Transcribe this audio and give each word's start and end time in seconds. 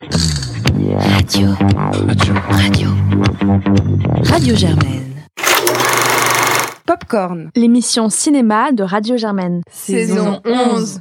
Radio. 0.00 1.48
Radio. 1.98 2.34
Radio. 2.50 2.88
Radio 4.22 4.54
Germaine. 4.54 5.24
Popcorn. 6.86 7.50
L'émission 7.56 8.08
cinéma 8.08 8.70
de 8.70 8.84
Radio 8.84 9.16
Germaine. 9.16 9.62
Saison 9.70 10.40
11. 10.44 11.00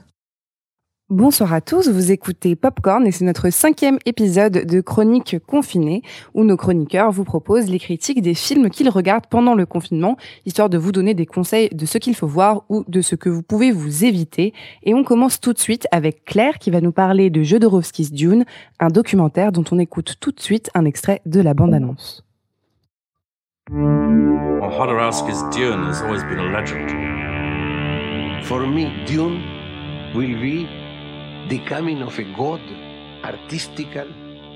Bonsoir 1.10 1.54
à 1.54 1.62
tous, 1.62 1.88
vous 1.88 2.12
écoutez 2.12 2.58
Popcorn 2.58 3.08
et 3.08 3.14
c'est 3.14 3.24
notre 3.24 3.50
cinquième 3.50 3.98
épisode 4.06 4.66
de 4.66 4.82
Chronique 4.82 5.38
confinée 5.48 6.02
où 6.34 6.44
nos 6.44 6.58
chroniqueurs 6.58 7.12
vous 7.12 7.24
proposent 7.24 7.70
les 7.70 7.80
critiques 7.80 8.22
des 8.22 8.34
films 8.34 8.70
qu'ils 8.70 8.90
regardent 8.90 9.28
pendant 9.28 9.56
le 9.56 9.66
confinement, 9.66 10.18
histoire 10.46 10.70
de 10.70 10.78
vous 10.78 10.92
donner 10.92 11.14
des 11.14 11.26
conseils 11.26 11.70
de 11.70 11.86
ce 11.86 11.98
qu'il 11.98 12.14
faut 12.14 12.28
voir 12.28 12.66
ou 12.68 12.84
de 12.90 13.00
ce 13.00 13.16
que 13.16 13.30
vous 13.30 13.42
pouvez 13.42 13.72
vous 13.72 14.04
éviter. 14.04 14.54
Et 14.84 14.94
on 14.94 15.06
commence 15.06 15.40
tout 15.40 15.54
de 15.54 15.60
suite 15.60 15.88
avec 15.94 16.26
Claire 16.26 16.60
qui 16.60 16.72
va 16.72 16.82
nous 16.82 16.92
parler 16.92 17.30
de 17.30 17.42
Jodorowsky's 17.42 18.12
Dune, 18.12 18.44
un 18.82 18.90
documentaire 18.90 19.54
dont 19.54 19.64
on 19.72 19.80
écoute 19.80 20.16
tout 20.20 20.34
de 20.34 20.42
suite 20.42 20.70
un 20.74 20.84
extrait 20.84 21.22
de 21.26 21.40
la 21.40 21.54
bande-annonce. 21.54 22.26
Well, 23.72 24.72
Jodorowsky's 24.72 25.42
Dune 25.56 25.86
has 25.86 26.02
always 26.02 26.24
been 26.24 26.40
a 26.40 26.52
legend. 26.52 26.90
For 28.46 28.68
me, 28.68 28.92
Dune 29.06 29.42
will 30.14 30.36
be 30.42 30.68
the 31.50 31.60
coming 31.66 32.02
of 32.02 32.18
a 32.20 32.24
god, 32.36 32.62
artistical, 33.24 34.08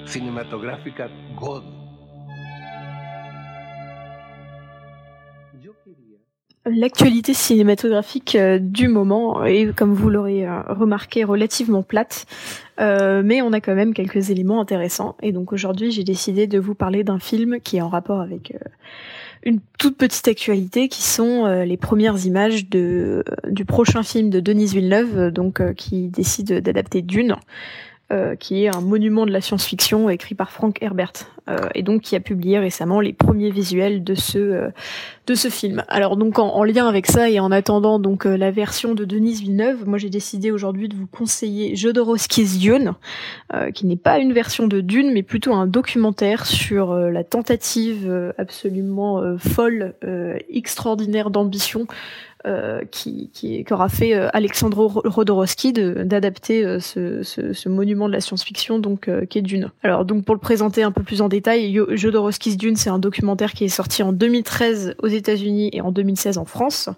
cinematographical 0.05 1.09
god. 1.40 1.64
L'actualité 6.66 7.34
cinématographique 7.34 8.36
euh, 8.36 8.59
du 8.59 8.88
moment 8.88 9.44
est, 9.45 9.76
comme 9.76 9.94
vous 9.94 10.12
l'aurez 10.12 10.45
euh, 10.45 10.62
remarqué, 10.67 11.23
relativement 11.23 11.81
plate, 11.81 12.27
euh, 12.80 13.23
mais 13.26 13.42
on 13.42 13.52
a 13.52 13.62
quand 13.62 13.73
même 13.73 13.95
quelques 13.95 14.30
éléments 14.30 14.62
intéressants. 14.62 15.16
Et 15.23 15.31
donc 15.31 15.53
aujourd'hui, 15.53 15.92
j'ai 15.92 16.03
décidé 16.03 16.45
de 16.45 16.59
vous 16.59 16.76
parler 16.76 17.03
d'un 17.03 17.17
film 17.17 17.59
qui 17.62 17.78
est 17.78 17.81
en 17.81 17.89
rapport 17.89 18.22
avec 18.22 18.52
euh, 18.52 18.70
une 19.44 19.59
toute 19.80 19.97
petite 19.97 20.28
actualité, 20.28 20.88
qui 20.88 21.02
sont 21.02 21.45
euh, 21.45 21.66
les 21.66 21.78
premières 21.78 22.25
images 22.25 22.70
de, 22.70 23.23
du 23.48 23.66
prochain 23.66 24.03
film 24.03 24.30
de 24.30 24.39
Denise 24.39 24.73
Villeneuve, 24.73 25.17
euh, 25.17 25.31
donc 25.31 25.59
euh, 25.59 25.73
qui 25.73 26.08
décide 26.08 26.59
d'adapter 26.59 27.02
Dune. 27.02 27.36
Euh, 28.12 28.36
qui 28.36 28.64
est 28.64 28.76
un 28.76 28.81
monument 28.81 29.26
de 29.26 29.31
la 29.31 29.42
science-fiction 29.42 30.09
écrit 30.09 30.36
par 30.36 30.52
Frank 30.52 30.78
Herbert 30.81 31.14
euh, 31.50 31.58
et 31.76 31.81
donc 31.81 32.02
qui 32.02 32.16
a 32.16 32.20
publié 32.20 32.59
récemment 32.59 33.00
les 33.00 33.14
premiers 33.14 33.52
visuels 33.52 34.04
de 34.04 34.16
ce 34.16 34.38
euh, 34.38 34.70
de 35.28 35.36
ce 35.36 35.48
film. 35.50 35.84
Alors 35.88 36.17
donc 36.17 36.39
en, 36.39 36.50
en 36.50 36.64
lien 36.64 36.88
avec 36.88 37.08
ça 37.08 37.30
et 37.30 37.39
en 37.39 37.52
attendant 37.52 38.00
donc 38.00 38.26
euh, 38.26 38.36
la 38.36 38.52
version 38.52 38.94
de 38.95 39.06
Denise 39.06 39.42
Villeneuve, 39.42 39.88
moi 39.88 39.98
j'ai 39.98 40.09
décidé 40.09 40.52
aujourd'hui 40.52 40.89
de 40.89 40.95
vous 40.95 41.08
conseiller 41.08 41.76
Jodorowsky's 41.76 42.59
Dune, 42.59 42.94
euh, 43.54 43.72
qui 43.72 43.86
n'est 43.86 43.95
pas 43.95 44.20
une 44.20 44.34
version 44.34 44.67
de 44.67 44.82
Dune 44.82 45.12
mais 45.14 45.23
plutôt 45.23 45.54
un 45.54 45.67
documentaire 45.67 46.45
sur 46.45 46.94
la 46.94 47.23
tentative 47.23 48.34
absolument 48.38 49.38
folle, 49.38 49.94
extraordinaire 50.50 51.30
d'ambition 51.30 51.88
euh, 52.47 52.81
qui, 52.89 53.30
qui 53.34 53.64
qu'aura 53.64 53.88
fait 53.89 54.16
euh, 54.16 54.30
Alexandro 54.34 54.88
Rodorowski 55.06 55.73
d'adapter 55.73 56.66
euh, 56.66 56.80
ce, 56.80 57.22
ce, 57.23 57.53
ce 57.53 57.70
monument 57.70 58.08
de 58.08 58.14
la 58.14 58.22
science-fiction 58.22 58.80
donc 58.80 59.08
euh, 59.08 59.25
qui 59.25 59.38
est 59.38 59.42
Dune. 59.42 59.70
Alors 59.83 60.06
donc 60.06 60.25
pour 60.25 60.33
le 60.36 60.39
présenter 60.42 60.83
un 60.83 60.92
peu 60.92 61.03
plus 61.03 61.22
en 61.22 61.30
détail, 61.30 61.80
Jodorowsky's 61.92 62.58
Dune 62.58 62.75
c'est 62.75 62.89
un 62.89 63.00
documentaire 63.00 63.53
qui 63.53 63.66
est 63.66 63.70
sorti 63.70 64.02
en 64.03 64.11
2013 64.11 64.95
aux 65.02 65.08
États-Unis 65.08 65.70
et 65.73 65.81
en 65.81 65.92
2016 65.92 66.38
en 66.38 66.45
France 66.45 66.89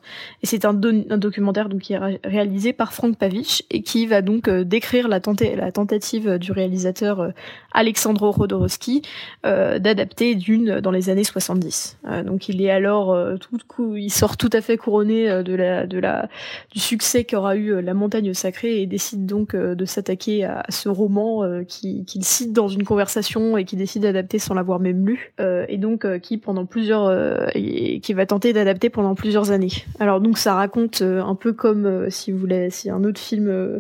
et 0.42 0.46
c'est 0.46 0.66
un, 0.66 0.70
un 1.10 1.18
documentaire 1.18 1.70
donc 1.70 1.82
qui 1.82 1.94
est 1.94 1.98
ré- 1.98 2.20
réalisé 2.24 2.72
par 2.74 2.94
Frank 2.94 3.18
Pavich 3.18 3.64
et 3.70 3.82
qui 3.82 4.06
va 4.08 4.22
donc 4.22 4.48
euh, 4.48 4.64
décrire 4.64 5.08
la, 5.08 5.20
tenta- 5.20 5.56
la 5.56 5.72
tentative 5.72 6.38
du 6.38 6.52
réalisateur 6.52 7.20
euh, 7.20 7.30
Alexandro 7.74 8.32
Rodorowski 8.32 9.02
d'adapter 9.44 10.36
Dune 10.36 10.80
dans 10.82 10.92
les 10.92 11.10
années 11.10 11.24
70. 11.24 11.98
Euh, 12.08 12.24
donc 12.24 12.50
il 12.50 12.62
est 12.62 12.70
alors 12.70 13.16
tout 13.40 13.58
cou- 13.68 13.96
il 13.96 14.10
sort 14.12 14.38
tout 14.38 14.50
à 14.54 14.62
fait 14.62 14.78
couronné 14.78 15.30
la 15.42 15.88
de 15.88 16.00
la 16.00 16.30
du 16.72 16.80
succès 16.80 17.24
qu'aura 17.24 17.56
eu 17.56 17.74
euh, 17.74 17.82
La 17.82 17.94
Montagne 17.94 18.34
Sacrée 18.34 18.82
et 18.82 18.86
décide 18.86 19.26
donc 19.26 19.54
euh, 19.54 19.76
de 19.76 19.86
s'attaquer 19.86 20.44
à, 20.44 20.64
ce 20.70 20.90
roman 20.90 21.44
euh, 21.44 21.64
qui 21.64 22.06
qu'il 22.06 22.24
cite 22.24 22.54
dans 22.54 22.68
une 22.68 22.84
conversation 22.84 23.58
et 23.58 23.66
qui 23.66 23.76
décide 23.76 24.04
d'adapter 24.04 24.40
sans 24.40 24.54
l'avoir 24.54 24.80
même 24.80 25.06
lu 25.06 25.34
euh, 25.40 25.66
et 25.70 25.78
donc 25.78 26.06
euh, 26.06 26.20
qui 26.20 26.38
pendant 26.38 26.66
plusieurs 26.66 27.06
euh, 27.06 27.48
qui 27.54 28.14
va 28.14 28.26
tenter 28.26 28.54
d'adapter 28.54 28.90
pendant 28.90 29.16
plusieurs 29.16 29.52
années. 29.52 29.72
Alors 30.00 30.22
donc 30.22 30.38
ça 30.38 30.54
raconte 30.54 31.02
euh, 31.02 31.22
un 31.24 31.36
peu 31.36 31.54
comme 31.54 31.86
euh, 31.86 32.10
si 32.10 32.32
vous 32.32 32.38
voulez 32.38 32.70
si 32.70 32.90
un 32.90 33.04
autre 33.04 33.20
film 33.20 33.48
euh, 33.48 33.80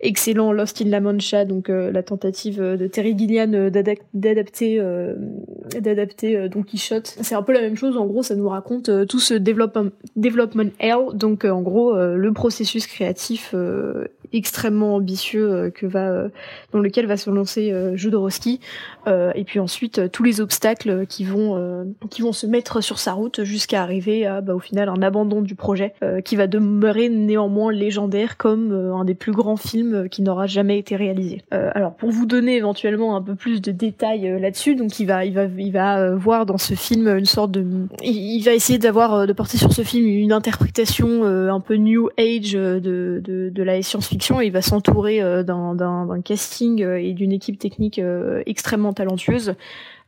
excellent 0.00 0.52
Lost 0.52 0.80
in 0.82 0.88
La 0.88 1.00
Mancha 1.00 1.44
donc 1.44 1.70
euh, 1.70 1.90
la 1.90 2.02
tentative 2.02 2.60
euh, 2.60 2.76
de 2.76 2.86
Terry 2.86 3.14
euh, 3.14 3.70
d'adac- 3.70 4.02
d'adapter 4.14 4.78
euh, 4.80 5.14
d'adapter 5.80 6.36
euh, 6.36 6.48
Don 6.48 6.62
Quichotte. 6.62 7.16
C'est 7.20 7.34
un 7.34 7.42
peu 7.42 7.52
la 7.52 7.60
même 7.60 7.76
chose 7.76 7.96
en 7.96 8.06
gros 8.06 8.22
ça 8.22 8.34
nous 8.34 8.48
raconte 8.48 8.88
euh, 8.88 9.04
tout 9.04 9.20
ce 9.20 9.34
development 9.34 9.90
development 10.16 10.70
donc 11.14 11.44
euh, 11.44 11.50
en 11.50 11.62
gros 11.62 11.94
euh, 11.94 12.16
le 12.16 12.32
processus 12.32 12.86
créatif 12.86 13.50
euh, 13.54 14.06
extrêmement 14.32 14.96
ambitieux 14.96 15.70
que 15.74 15.86
va 15.86 16.24
dans 16.72 16.80
lequel 16.80 17.06
va 17.06 17.16
se 17.16 17.30
lancer 17.30 17.72
Jodorowsky 17.94 18.58
et 19.06 19.44
puis 19.44 19.60
ensuite 19.60 20.10
tous 20.10 20.24
les 20.24 20.40
obstacles 20.40 21.06
qui 21.06 21.24
vont 21.24 21.86
qui 22.10 22.22
vont 22.22 22.32
se 22.32 22.46
mettre 22.46 22.80
sur 22.80 22.98
sa 22.98 23.12
route 23.12 23.44
jusqu'à 23.44 23.80
arriver 23.80 24.26
à 24.26 24.40
bah, 24.40 24.54
au 24.54 24.58
final 24.58 24.88
un 24.88 25.02
abandon 25.02 25.40
du 25.40 25.54
projet 25.54 25.94
qui 26.24 26.34
va 26.34 26.48
demeurer 26.48 27.08
néanmoins 27.08 27.70
légendaire 27.70 28.36
comme 28.36 28.72
un 28.72 29.04
des 29.04 29.14
plus 29.14 29.30
grands 29.30 29.56
films 29.56 30.08
qui 30.08 30.22
n'aura 30.22 30.48
jamais 30.48 30.78
été 30.80 30.96
réalisé. 30.96 31.42
Alors 31.52 31.94
pour 31.94 32.10
vous 32.10 32.26
donner 32.26 32.56
éventuellement 32.56 33.14
un 33.14 33.22
peu 33.22 33.36
plus 33.36 33.62
de 33.62 33.70
détails 33.70 34.40
là-dessus, 34.40 34.74
donc 34.74 34.98
il 34.98 35.06
va 35.06 35.24
il 35.24 35.34
va 35.34 35.44
il 35.44 35.72
va 35.72 36.12
voir 36.16 36.44
dans 36.44 36.58
ce 36.58 36.74
film 36.74 37.06
une 37.06 37.26
sorte 37.26 37.52
de 37.52 37.64
il, 38.02 38.42
va 38.42 38.52
essayer 38.52 38.80
d'avoir 38.80 39.28
de 39.28 39.32
porter 39.32 39.58
sur 39.58 39.72
ce 39.72 39.82
film 39.82 40.08
une 40.08 40.32
interprétation 40.32 40.83
euh, 41.02 41.50
un 41.50 41.60
peu 41.60 41.74
new 41.74 42.08
age 42.18 42.54
euh, 42.54 42.80
de 42.80 43.20
de, 43.22 43.50
de 43.50 43.62
la 43.62 43.82
science-fiction 43.82 44.40
il 44.40 44.50
va 44.50 44.62
s'entourer 44.62 45.20
euh, 45.22 45.42
d'un 45.42 46.20
casting 46.22 46.82
et 46.82 47.12
d'une 47.12 47.32
équipe 47.32 47.58
technique 47.58 48.00
extrêmement 48.46 48.92
talentueuse. 48.92 49.54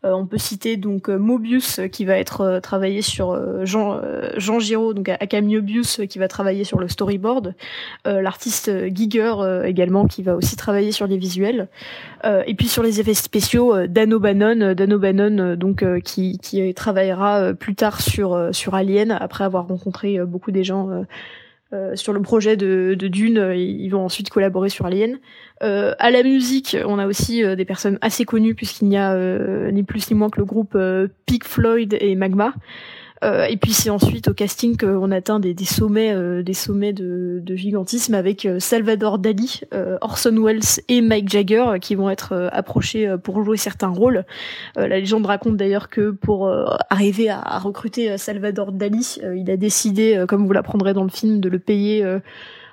Euh, 0.06 0.12
on 0.12 0.26
peut 0.26 0.38
citer 0.38 0.76
donc 0.76 1.08
euh, 1.08 1.18
Mobius 1.18 1.78
euh, 1.78 1.88
qui 1.88 2.04
va 2.04 2.18
être 2.18 2.60
travaillé 2.62 3.02
sur 3.02 3.38
Jean 3.64 4.00
Giraud 4.60 4.94
donc 4.94 5.10
Mobius 5.42 6.00
qui 6.08 6.18
va 6.18 6.28
travailler 6.28 6.64
sur 6.64 6.78
le 6.78 6.88
storyboard, 6.88 7.54
l'artiste 8.04 8.70
Giger 8.94 9.34
également 9.64 10.06
qui 10.06 10.22
va 10.22 10.36
aussi 10.36 10.56
travailler 10.56 10.92
sur 10.92 11.06
les 11.06 11.16
visuels, 11.16 11.68
et 12.24 12.54
puis 12.54 12.68
sur 12.68 12.82
les 12.82 13.00
effets 13.00 13.14
spéciaux 13.14 13.74
euh, 13.74 13.86
Dan 13.86 14.12
O'Bannon, 14.12 14.60
euh, 14.60 14.74
Dan 14.74 14.92
O'Bannon 14.92 15.38
euh, 15.38 15.56
donc 15.56 15.84
qui 16.02 16.38
travaillera 16.74 17.54
plus 17.54 17.74
tard 17.74 18.00
sur 18.00 18.50
sur 18.52 18.74
Alien 18.74 19.10
après 19.10 19.44
avoir 19.44 19.66
rencontré 19.68 20.18
beaucoup 20.24 20.50
des 20.50 20.64
gens 20.64 21.04
euh, 21.72 21.97
sur 21.97 22.12
le 22.12 22.22
projet 22.22 22.56
de, 22.56 22.94
de 22.97 23.09
Dune, 23.09 23.38
euh, 23.38 23.56
ils 23.56 23.88
vont 23.88 24.04
ensuite 24.04 24.31
collaborer 24.31 24.69
sur 24.69 24.87
Alien. 24.87 25.19
Euh, 25.65 25.94
à 25.99 26.12
la 26.12 26.22
musique, 26.22 26.77
on 26.87 26.99
a 26.99 27.06
aussi 27.06 27.43
euh, 27.43 27.56
des 27.56 27.65
personnes 27.65 27.99
assez 28.03 28.25
connues 28.25 28.54
puisqu'il 28.54 28.88
n'y 28.88 28.97
a 28.97 29.16
ni 29.72 29.82
plus 29.82 30.09
ni 30.10 30.16
moins 30.16 30.31
que 30.31 30.38
le 30.38 30.44
groupe 30.44 30.78
Pink 31.27 31.44
Floyd 31.44 31.97
et 32.00 32.15
Magma. 32.15 32.54
Euh, 33.25 33.44
et 33.47 33.56
puis 33.56 33.72
c'est 33.72 33.91
ensuite 33.91 34.28
au 34.28 34.34
casting 34.34 34.77
qu'on 34.77 35.10
atteint 35.10 35.41
des, 35.41 35.54
sommets, 35.65 36.12
euh, 36.15 36.43
des 36.43 36.53
sommets 36.53 36.93
de, 36.93 37.41
de 37.43 37.56
gigantisme 37.56 38.15
avec 38.15 38.44
euh, 38.44 38.59
Salvador 38.60 39.19
Dali, 39.19 39.62
Orson 40.00 40.37
Welles 40.43 40.82
et 40.88 41.00
Mike 41.00 41.28
Jagger 41.28 41.65
qui 41.81 41.94
vont 41.94 42.10
être 42.10 42.50
approchés 42.53 43.15
pour 43.22 43.43
jouer 43.44 43.56
certains 43.56 43.88
rôles. 43.88 44.25
La 44.77 44.88
légende 44.88 45.27
raconte 45.27 45.56
d'ailleurs 45.56 45.88
que 45.88 46.10
pour 46.10 46.50
arriver 46.91 47.28
à, 47.28 47.41
à 47.41 47.59
recruter 47.59 48.16
Salvador 48.19 48.72
Dali, 48.72 49.19
il 49.37 49.50
a 49.50 49.56
décidé, 49.56 50.25
comme 50.28 50.47
vous 50.47 50.53
l'apprendrez 50.53 50.94
dans 50.94 51.04
le 51.04 51.10
film, 51.10 51.41
de 51.41 51.48
le 51.48 51.59
payer 51.59 52.04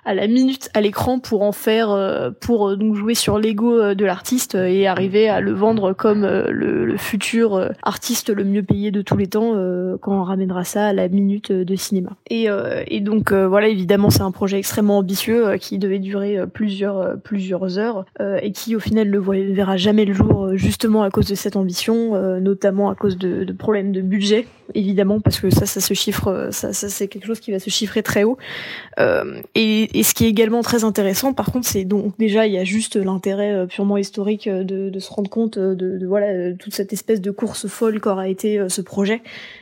à 0.05 0.13
la 0.13 0.27
minute 0.27 0.69
à 0.73 0.81
l'écran 0.81 1.19
pour 1.19 1.43
en 1.43 1.51
faire 1.51 1.91
euh, 1.91 2.29
pour 2.31 2.69
euh, 2.69 2.75
donc 2.75 2.95
jouer 2.95 3.15
sur 3.15 3.39
l'ego 3.39 3.79
euh, 3.79 3.95
de 3.95 4.05
l'artiste 4.05 4.55
et 4.55 4.87
arriver 4.87 5.29
à 5.29 5.39
le 5.39 5.53
vendre 5.53 5.93
comme 5.93 6.23
le, 6.23 6.85
le 6.85 6.97
futur 6.97 7.69
artiste 7.83 8.29
le 8.29 8.43
mieux 8.43 8.63
payé 8.63 8.91
de 8.91 9.01
tous 9.01 9.17
les 9.17 9.27
temps 9.27 9.53
quand 10.01 10.19
on 10.19 10.23
ramènera 10.23 10.63
ça 10.63 10.87
à 10.87 10.93
la 10.93 11.07
minute 11.07 11.51
de 11.51 11.75
cinéma. 11.75 12.11
Et, 12.29 12.47
et 12.87 12.99
donc 12.99 13.31
voilà 13.31 13.67
évidemment 13.67 14.09
c'est 14.09 14.21
un 14.21 14.31
projet 14.31 14.57
extrêmement 14.57 14.99
ambitieux 14.99 15.57
qui 15.57 15.79
devait 15.79 15.99
durer 15.99 16.39
plusieurs 16.51 17.17
plusieurs 17.21 17.77
heures 17.77 18.05
et 18.41 18.51
qui 18.51 18.75
au 18.75 18.79
final 18.79 19.09
ne 19.09 19.19
verra 19.53 19.77
jamais 19.77 20.05
le 20.05 20.13
jour 20.13 20.55
justement 20.55 21.03
à 21.03 21.09
cause 21.09 21.27
de 21.27 21.35
cette 21.35 21.55
ambition, 21.55 22.39
notamment 22.39 22.89
à 22.89 22.95
cause 22.95 23.17
de, 23.17 23.43
de 23.43 23.53
problèmes 23.53 23.91
de 23.91 24.01
budget 24.01 24.47
évidemment 24.73 25.19
parce 25.19 25.39
que 25.39 25.49
ça 25.49 25.65
ça 25.65 25.81
se 25.81 25.93
chiffre 25.93 26.49
ça, 26.51 26.73
ça 26.73 26.89
c'est 26.89 27.07
quelque 27.07 27.25
chose 27.25 27.39
qui 27.39 27.51
va 27.51 27.59
se 27.59 27.69
chiffrer 27.69 28.01
très 28.01 28.23
haut 28.23 28.37
euh, 28.99 29.41
et 29.55 29.89
et 29.93 30.03
ce 30.03 30.13
qui 30.13 30.25
est 30.25 30.29
également 30.29 30.61
très 30.61 30.83
intéressant, 30.83 31.33
par 31.33 31.51
contre, 31.51 31.67
c'est 31.67 31.85
donc 31.85 32.17
déjà 32.17 32.47
il 32.47 32.53
y 32.53 32.57
a 32.57 32.63
juste 32.63 32.95
l'intérêt 32.95 33.67
purement 33.67 33.97
historique 33.97 34.49
de, 34.49 34.89
de, 34.89 34.99
se 34.99 35.11
rendre 35.11 35.29
compte 35.29 35.57
de, 35.59 35.73
de, 35.75 36.05
voilà 36.05 36.53
toute 36.53 36.73
cette 36.73 36.93
espèce 36.93 37.21
de 37.21 37.31
course 37.31 37.67
folle 37.67 37.99
qu'aura 37.99 38.27
été 38.27 38.59
ce 38.69 38.81
projet, 38.81 39.21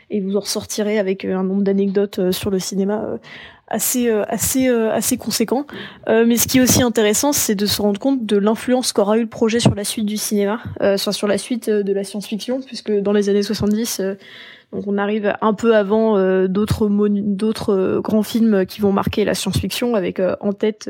et 0.10 0.22
vous 0.22 0.36
en 0.38 0.42
ressortirez 0.42 1.00
avec 1.00 1.26
un 1.26 1.44
nombre 1.44 1.64
d'anecdotes 1.64 2.32
sur 2.32 2.50
le 2.50 2.60
cinéma 2.60 3.20
assez 3.68 4.10
assez 4.10 4.68
assez 4.68 5.18
conséquent. 5.18 5.66
mais 6.08 6.38
ce 6.38 6.48
qui 6.48 6.60
est 6.60 6.62
aussi 6.62 6.82
intéressant, 6.82 7.34
c'est 7.34 7.56
de 7.56 7.66
se 7.66 7.82
rendre 7.82 8.00
compte 8.00 8.26
de 8.26 8.38
l'influence 8.38 8.94
qu'aura 8.94 9.18
eu 9.18 9.22
le 9.22 9.30
projet 9.30 9.60
sur 9.60 9.76
la 9.76 9.84
suite 9.84 10.06
du 10.06 10.18
cinéma, 10.18 10.62
euh, 10.82 10.98
sur 10.98 11.28
la 11.28 11.38
suite 11.38 11.70
de 11.70 11.94
la 11.94 12.04
science-fiction, 12.04 12.62
puisque 12.62 12.92
dans 12.92 13.14
les 13.14 13.30
années 13.30 13.44
70, 13.44 14.02
donc 14.72 14.88
on 14.88 14.98
arrive 14.98 15.34
un 15.42 15.54
peu 15.54 15.76
avant 15.76 16.18
euh, 16.18 16.48
d'autres 16.48 16.88
euh, 17.74 18.02
grands 18.02 18.24
films 18.24 18.66
qui 18.66 18.82
vont 18.82 18.92
marquer 18.92 19.26
la 19.26 19.34
science-fiction, 19.34 19.96
avec 19.96 20.20
euh, 20.20 20.36
en 20.40 20.54
tête 20.54 20.90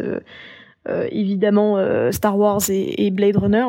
évidemment 1.12 1.78
Star 2.12 2.36
Wars 2.40 2.62
et 2.70 3.12
Blade 3.12 3.38
Runner. 3.38 3.68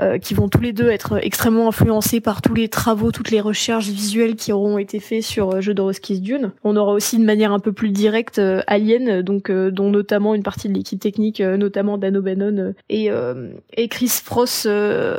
Euh, 0.00 0.16
qui 0.18 0.32
vont 0.32 0.48
tous 0.48 0.62
les 0.62 0.72
deux 0.72 0.88
être 0.88 1.18
extrêmement 1.22 1.68
influencés 1.68 2.20
par 2.20 2.40
tous 2.40 2.54
les 2.54 2.68
travaux, 2.68 3.12
toutes 3.12 3.30
les 3.30 3.40
recherches 3.40 3.88
visuelles 3.88 4.34
qui 4.34 4.50
auront 4.50 4.78
été 4.78 4.98
faits 4.98 5.22
sur 5.22 5.56
euh, 5.56 5.60
Jodorowsky's 5.60 6.22
Dune. 6.22 6.52
On 6.64 6.76
aura 6.76 6.92
aussi 6.92 7.18
de 7.18 7.24
manière 7.24 7.52
un 7.52 7.58
peu 7.58 7.72
plus 7.72 7.90
directe 7.90 8.38
euh, 8.38 8.62
Alien, 8.66 9.20
donc 9.20 9.50
dont 9.50 9.90
notamment 9.90 10.34
une 10.34 10.42
partie 10.42 10.68
de 10.68 10.74
l'équipe 10.74 10.98
technique, 11.00 11.40
notamment 11.40 11.98
Dan 11.98 12.16
O'Bannon 12.16 12.72
et, 12.88 13.10
et 13.76 13.88
Chris 13.88 14.20
Frost 14.24 14.66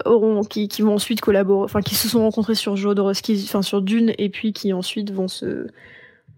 auront 0.06 0.44
qui, 0.44 0.68
qui 0.68 0.82
vont 0.82 0.94
ensuite 0.94 1.22
collaborer, 1.22 1.66
enfin 1.66 1.82
qui 1.82 1.96
se 1.96 2.08
sont 2.08 2.22
rencontrés 2.22 2.56
sur 2.56 2.76
Jodorowsky, 2.76 3.44
enfin 3.48 3.62
sur 3.62 3.82
Dune 3.82 4.14
et 4.18 4.30
puis 4.30 4.54
qui 4.54 4.74
ensuite 4.74 5.12
vont 5.12 5.28
se 5.28 5.68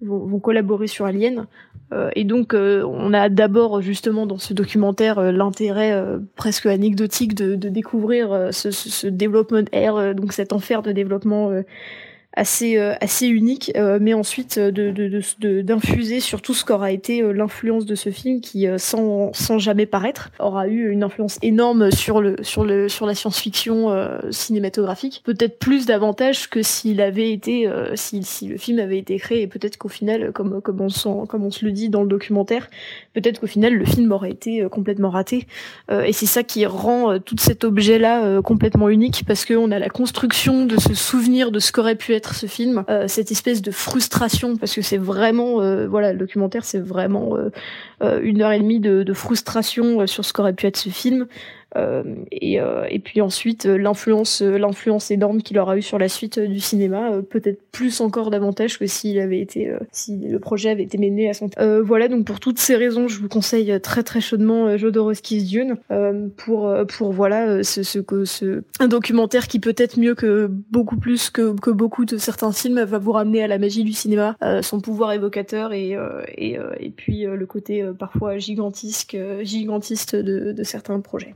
vont, 0.02 0.40
collaborer 0.40 0.88
sur 0.88 1.06
Alien. 1.06 1.48
Euh, 1.94 2.10
et 2.16 2.24
donc, 2.24 2.54
euh, 2.54 2.84
on 2.86 3.14
a 3.14 3.30
d'abord 3.30 3.82
justement 3.82 4.26
dans 4.26 4.38
ce 4.38 4.54
documentaire 4.54 5.20
euh, 5.20 5.32
l'intérêt 5.32 5.94
presque 6.36 6.66
anecdotique 6.66 7.36
de, 7.36 7.56
découvrir 7.56 8.50
ce, 8.52 8.72
ce, 8.72 8.90
ce, 8.90 9.08
développement 9.08 9.64
air, 9.72 10.16
donc 10.16 10.34
cet 10.34 10.54
enfer 10.54 10.82
de 10.82 10.92
développement 10.92 11.52
assez 12.36 12.78
euh, 12.78 12.96
assez 13.00 13.28
unique, 13.28 13.72
euh, 13.76 14.00
mais 14.02 14.14
ensuite 14.14 14.58
euh, 14.58 14.72
de 14.72 15.62
d'infuser 15.62 16.20
sur 16.20 16.42
tout 16.42 16.54
ce 16.54 16.66
qu'aura 16.66 16.92
été 16.92 17.22
l'influence 17.34 17.86
de 17.86 17.96
ce 17.96 18.10
film 18.10 18.42
qui, 18.42 18.68
sans 18.78 19.32
sans 19.34 19.60
jamais 19.60 19.86
paraître, 19.86 20.32
aura 20.40 20.68
eu 20.68 20.90
une 20.90 21.04
influence 21.04 21.38
énorme 21.42 21.92
sur 21.92 22.22
le 22.22 22.36
sur 22.42 22.64
le 22.66 22.90
sur 22.90 23.06
la 23.06 23.16
science-fiction 23.16 23.90
cinématographique. 24.32 25.22
Peut-être 25.24 25.60
plus 25.60 25.86
davantage 25.86 26.50
que 26.50 26.62
s'il 26.62 27.02
avait 27.02 27.32
été 27.32 27.70
si 27.96 28.24
si 28.24 28.48
le 28.48 28.58
film 28.58 28.80
avait 28.80 28.98
été 28.98 29.18
créé, 29.18 29.42
et 29.42 29.48
peut-être 29.48 29.78
qu'au 29.78 29.90
final, 29.90 30.32
comme 30.32 30.62
comme 30.62 30.82
on 30.82 31.26
comme 31.26 31.44
on 31.44 31.52
se 31.52 31.66
le 31.66 31.72
dit 31.72 31.90
dans 31.90 32.02
le 32.02 32.10
documentaire, 32.10 32.70
peut-être 33.14 33.40
qu'au 33.40 33.48
final 33.48 33.74
le 33.74 33.86
film 33.86 34.12
aurait 34.12 34.32
été 34.32 34.66
complètement 34.72 35.10
raté. 35.10 35.48
et 35.92 36.14
c'est 36.14 36.26
ça 36.26 36.44
qui 36.44 36.66
rend 36.66 37.20
tout 37.20 37.36
cet 37.38 37.64
objet 37.64 38.00
là 38.00 38.42
complètement 38.42 38.90
unique 38.90 39.24
parce 39.28 39.46
qu'on 39.46 39.72
a 39.72 39.80
la 39.80 39.90
construction 39.90 40.66
de 40.66 40.80
ce 40.80 40.94
souvenir 40.94 41.52
de 41.52 41.60
ce 41.60 41.72
qu'aurait 41.72 41.96
pu 41.96 42.14
être 42.14 42.36
ce 42.36 42.46
film, 42.46 42.84
euh, 42.90 43.08
cette 43.08 43.32
espèce 43.32 43.62
de 43.62 43.72
frustration, 43.72 44.58
parce 44.58 44.74
que 44.74 44.82
c'est 44.82 44.98
vraiment, 44.98 45.62
euh, 45.62 45.88
voilà, 45.88 46.14
le 46.14 46.20
documentaire, 46.20 46.66
c'est 46.66 46.80
vraiment 46.80 47.36
euh, 48.02 48.20
une 48.22 48.42
heure 48.42 48.52
et 48.52 48.60
demie 48.60 48.80
de, 48.80 49.04
de 49.04 49.14
frustration 49.14 50.06
sur 50.08 50.26
ce 50.26 50.34
qu'aurait 50.34 50.54
pu 50.54 50.68
être 50.68 50.78
ce 50.78 50.90
film. 50.90 51.28
Euh, 51.76 52.04
et, 52.32 52.60
euh, 52.60 52.86
et 52.90 53.00
puis 53.00 53.22
ensuite 53.22 53.66
euh, 53.66 53.78
l'influence 53.78 54.42
l'influence 54.42 55.10
énorme 55.10 55.42
qu'il 55.42 55.58
aura 55.58 55.78
eu 55.78 55.82
sur 55.82 55.98
la 55.98 56.08
suite 56.08 56.40
du 56.40 56.60
cinéma 56.60 57.22
peut-être 57.30 57.62
plus 57.72 58.02
encore 58.02 58.30
davantage 58.30 58.78
que 58.78 58.86
s'il 58.86 59.20
avait 59.20 59.40
été 59.40 59.72
si 59.92 60.18
le 60.18 60.40
projet 60.40 60.70
avait 60.70 60.84
été 60.84 60.98
mené 60.98 61.30
à 61.30 61.34
son 61.34 61.50
voilà 61.84 62.08
donc 62.08 62.26
pour 62.26 62.40
toutes 62.40 62.60
ces 62.60 62.76
raisons 62.76 63.08
je 63.08 63.20
vous 63.20 63.28
conseille 63.28 63.80
très 63.82 64.04
très 64.04 64.22
chaudement 64.22 64.78
Jodorowsky's 64.78 65.50
Dune 65.50 65.78
pour 66.38 66.74
pour 66.88 67.12
voilà 67.12 67.64
ce, 67.64 67.84
ce, 67.84 68.00
ce 68.26 68.64
un 68.80 68.88
documentaire 68.88 69.48
qui 69.48 69.60
peut-être 69.60 70.00
mieux 70.00 70.16
que 70.16 70.48
beaucoup 70.72 70.98
plus 70.98 71.30
que, 71.30 71.60
que 71.60 71.72
beaucoup 71.72 72.06
de 72.06 72.18
certains 72.18 72.52
films 72.52 72.84
va 72.84 72.98
vous 73.00 73.12
ramener 73.12 73.44
à 73.44 73.48
la 73.48 73.58
magie 73.58 73.84
du 73.84 73.94
cinéma 73.94 74.38
son 74.62 74.80
pouvoir 74.80 75.14
évocateur 75.14 75.74
et 75.74 75.98
et, 76.38 76.58
et 76.80 76.90
puis 76.90 77.24
le 77.24 77.46
côté 77.46 77.84
parfois 77.98 78.38
gigantesque 78.38 79.18
gigantiste 79.42 80.16
de, 80.16 80.52
de 80.52 80.64
certains 80.64 81.00
projets. 81.00 81.34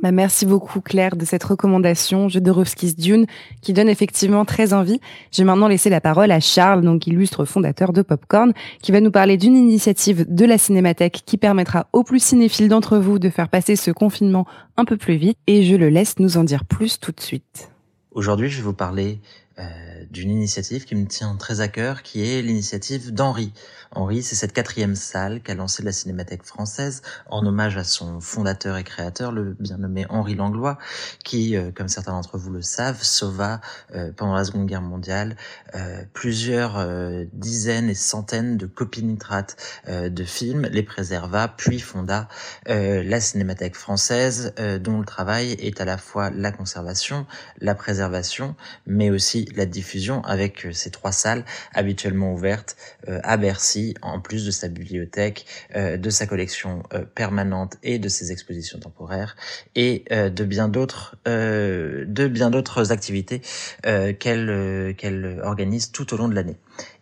Bah 0.00 0.12
merci 0.12 0.46
beaucoup 0.46 0.80
Claire 0.80 1.16
de 1.16 1.24
cette 1.24 1.42
recommandation 1.42 2.28
Jodorowsky's 2.28 2.94
Dune 2.94 3.26
qui 3.62 3.72
donne 3.72 3.88
effectivement 3.88 4.44
très 4.44 4.72
envie. 4.72 5.00
Je 5.32 5.38
vais 5.38 5.44
maintenant 5.44 5.66
laisser 5.66 5.90
la 5.90 6.00
parole 6.00 6.30
à 6.30 6.38
Charles, 6.38 6.82
donc 6.82 7.08
illustre 7.08 7.44
fondateur 7.44 7.92
de 7.92 8.02
Popcorn, 8.02 8.52
qui 8.80 8.92
va 8.92 9.00
nous 9.00 9.10
parler 9.10 9.36
d'une 9.36 9.56
initiative 9.56 10.24
de 10.28 10.44
la 10.44 10.56
Cinémathèque 10.56 11.22
qui 11.26 11.36
permettra 11.36 11.88
aux 11.92 12.04
plus 12.04 12.22
cinéphiles 12.22 12.68
d'entre 12.68 12.98
vous 12.98 13.18
de 13.18 13.28
faire 13.28 13.48
passer 13.48 13.74
ce 13.74 13.90
confinement 13.90 14.46
un 14.76 14.84
peu 14.84 14.96
plus 14.96 15.16
vite 15.16 15.38
et 15.48 15.64
je 15.64 15.74
le 15.74 15.88
laisse 15.88 16.20
nous 16.20 16.36
en 16.36 16.44
dire 16.44 16.64
plus 16.64 17.00
tout 17.00 17.10
de 17.10 17.20
suite. 17.20 17.70
Aujourd'hui, 18.12 18.48
je 18.48 18.58
vais 18.58 18.62
vous 18.62 18.72
parler 18.72 19.20
euh, 19.58 19.64
d'une 20.12 20.30
initiative 20.30 20.84
qui 20.84 20.94
me 20.94 21.06
tient 21.06 21.34
très 21.34 21.60
à 21.60 21.66
cœur, 21.66 22.04
qui 22.04 22.22
est 22.22 22.40
l'initiative 22.42 23.12
d'Henri. 23.12 23.52
Henri, 23.92 24.22
c'est 24.22 24.34
cette 24.34 24.52
quatrième 24.52 24.94
salle 24.94 25.40
qu'a 25.40 25.54
lancée 25.54 25.82
la 25.82 25.92
Cinémathèque 25.92 26.44
française 26.44 27.02
en 27.30 27.44
hommage 27.46 27.78
à 27.78 27.84
son 27.84 28.20
fondateur 28.20 28.76
et 28.76 28.84
créateur, 28.84 29.32
le 29.32 29.56
bien 29.58 29.78
nommé 29.78 30.04
Henri 30.10 30.34
Langlois, 30.34 30.78
qui, 31.24 31.56
euh, 31.56 31.70
comme 31.74 31.88
certains 31.88 32.12
d'entre 32.12 32.36
vous 32.36 32.50
le 32.50 32.60
savent, 32.60 33.02
sauva 33.02 33.62
euh, 33.94 34.12
pendant 34.14 34.34
la 34.34 34.44
Seconde 34.44 34.66
Guerre 34.66 34.82
mondiale 34.82 35.36
euh, 35.74 36.02
plusieurs 36.12 36.86
dizaines 37.32 37.88
et 37.88 37.94
centaines 37.94 38.56
de 38.56 38.66
copies 38.66 39.02
nitrates 39.02 39.56
de 39.88 40.24
films, 40.24 40.68
les 40.70 40.82
préserva, 40.82 41.48
puis 41.48 41.80
fonda 41.80 42.28
la 42.66 43.20
Cinémathèque 43.20 43.76
française, 43.76 44.54
dont 44.80 44.98
le 44.98 45.04
travail 45.04 45.52
est 45.52 45.80
à 45.80 45.84
la 45.84 45.98
fois 45.98 46.30
la 46.30 46.52
conservation, 46.52 47.26
la 47.60 47.74
préservation, 47.74 48.54
mais 48.86 49.10
aussi 49.10 49.48
la 49.54 49.66
diffusion 49.66 50.22
avec 50.24 50.66
ces 50.72 50.90
trois 50.90 51.12
salles 51.12 51.44
habituellement 51.74 52.32
ouvertes 52.32 52.76
à 53.06 53.36
Bercy 53.36 53.77
en 54.02 54.20
plus 54.20 54.44
de 54.46 54.50
sa 54.50 54.68
bibliothèque, 54.68 55.46
euh, 55.76 55.96
de 55.96 56.10
sa 56.10 56.26
collection 56.26 56.82
euh, 56.92 57.04
permanente 57.04 57.76
et 57.82 57.98
de 57.98 58.08
ses 58.08 58.32
expositions 58.32 58.78
temporaires, 58.78 59.36
et 59.74 60.04
euh, 60.12 60.30
de 60.30 60.44
bien 60.44 60.68
d'autres 60.68 61.16
de 61.26 62.28
bien 62.28 62.50
d'autres 62.50 62.92
activités 62.92 63.42
qu'elle 63.82 64.94
qu'elle 64.96 65.40
organise 65.42 65.92
tout 65.92 66.14
au 66.14 66.16
long 66.16 66.28
de 66.28 66.34
l'année. 66.34 66.56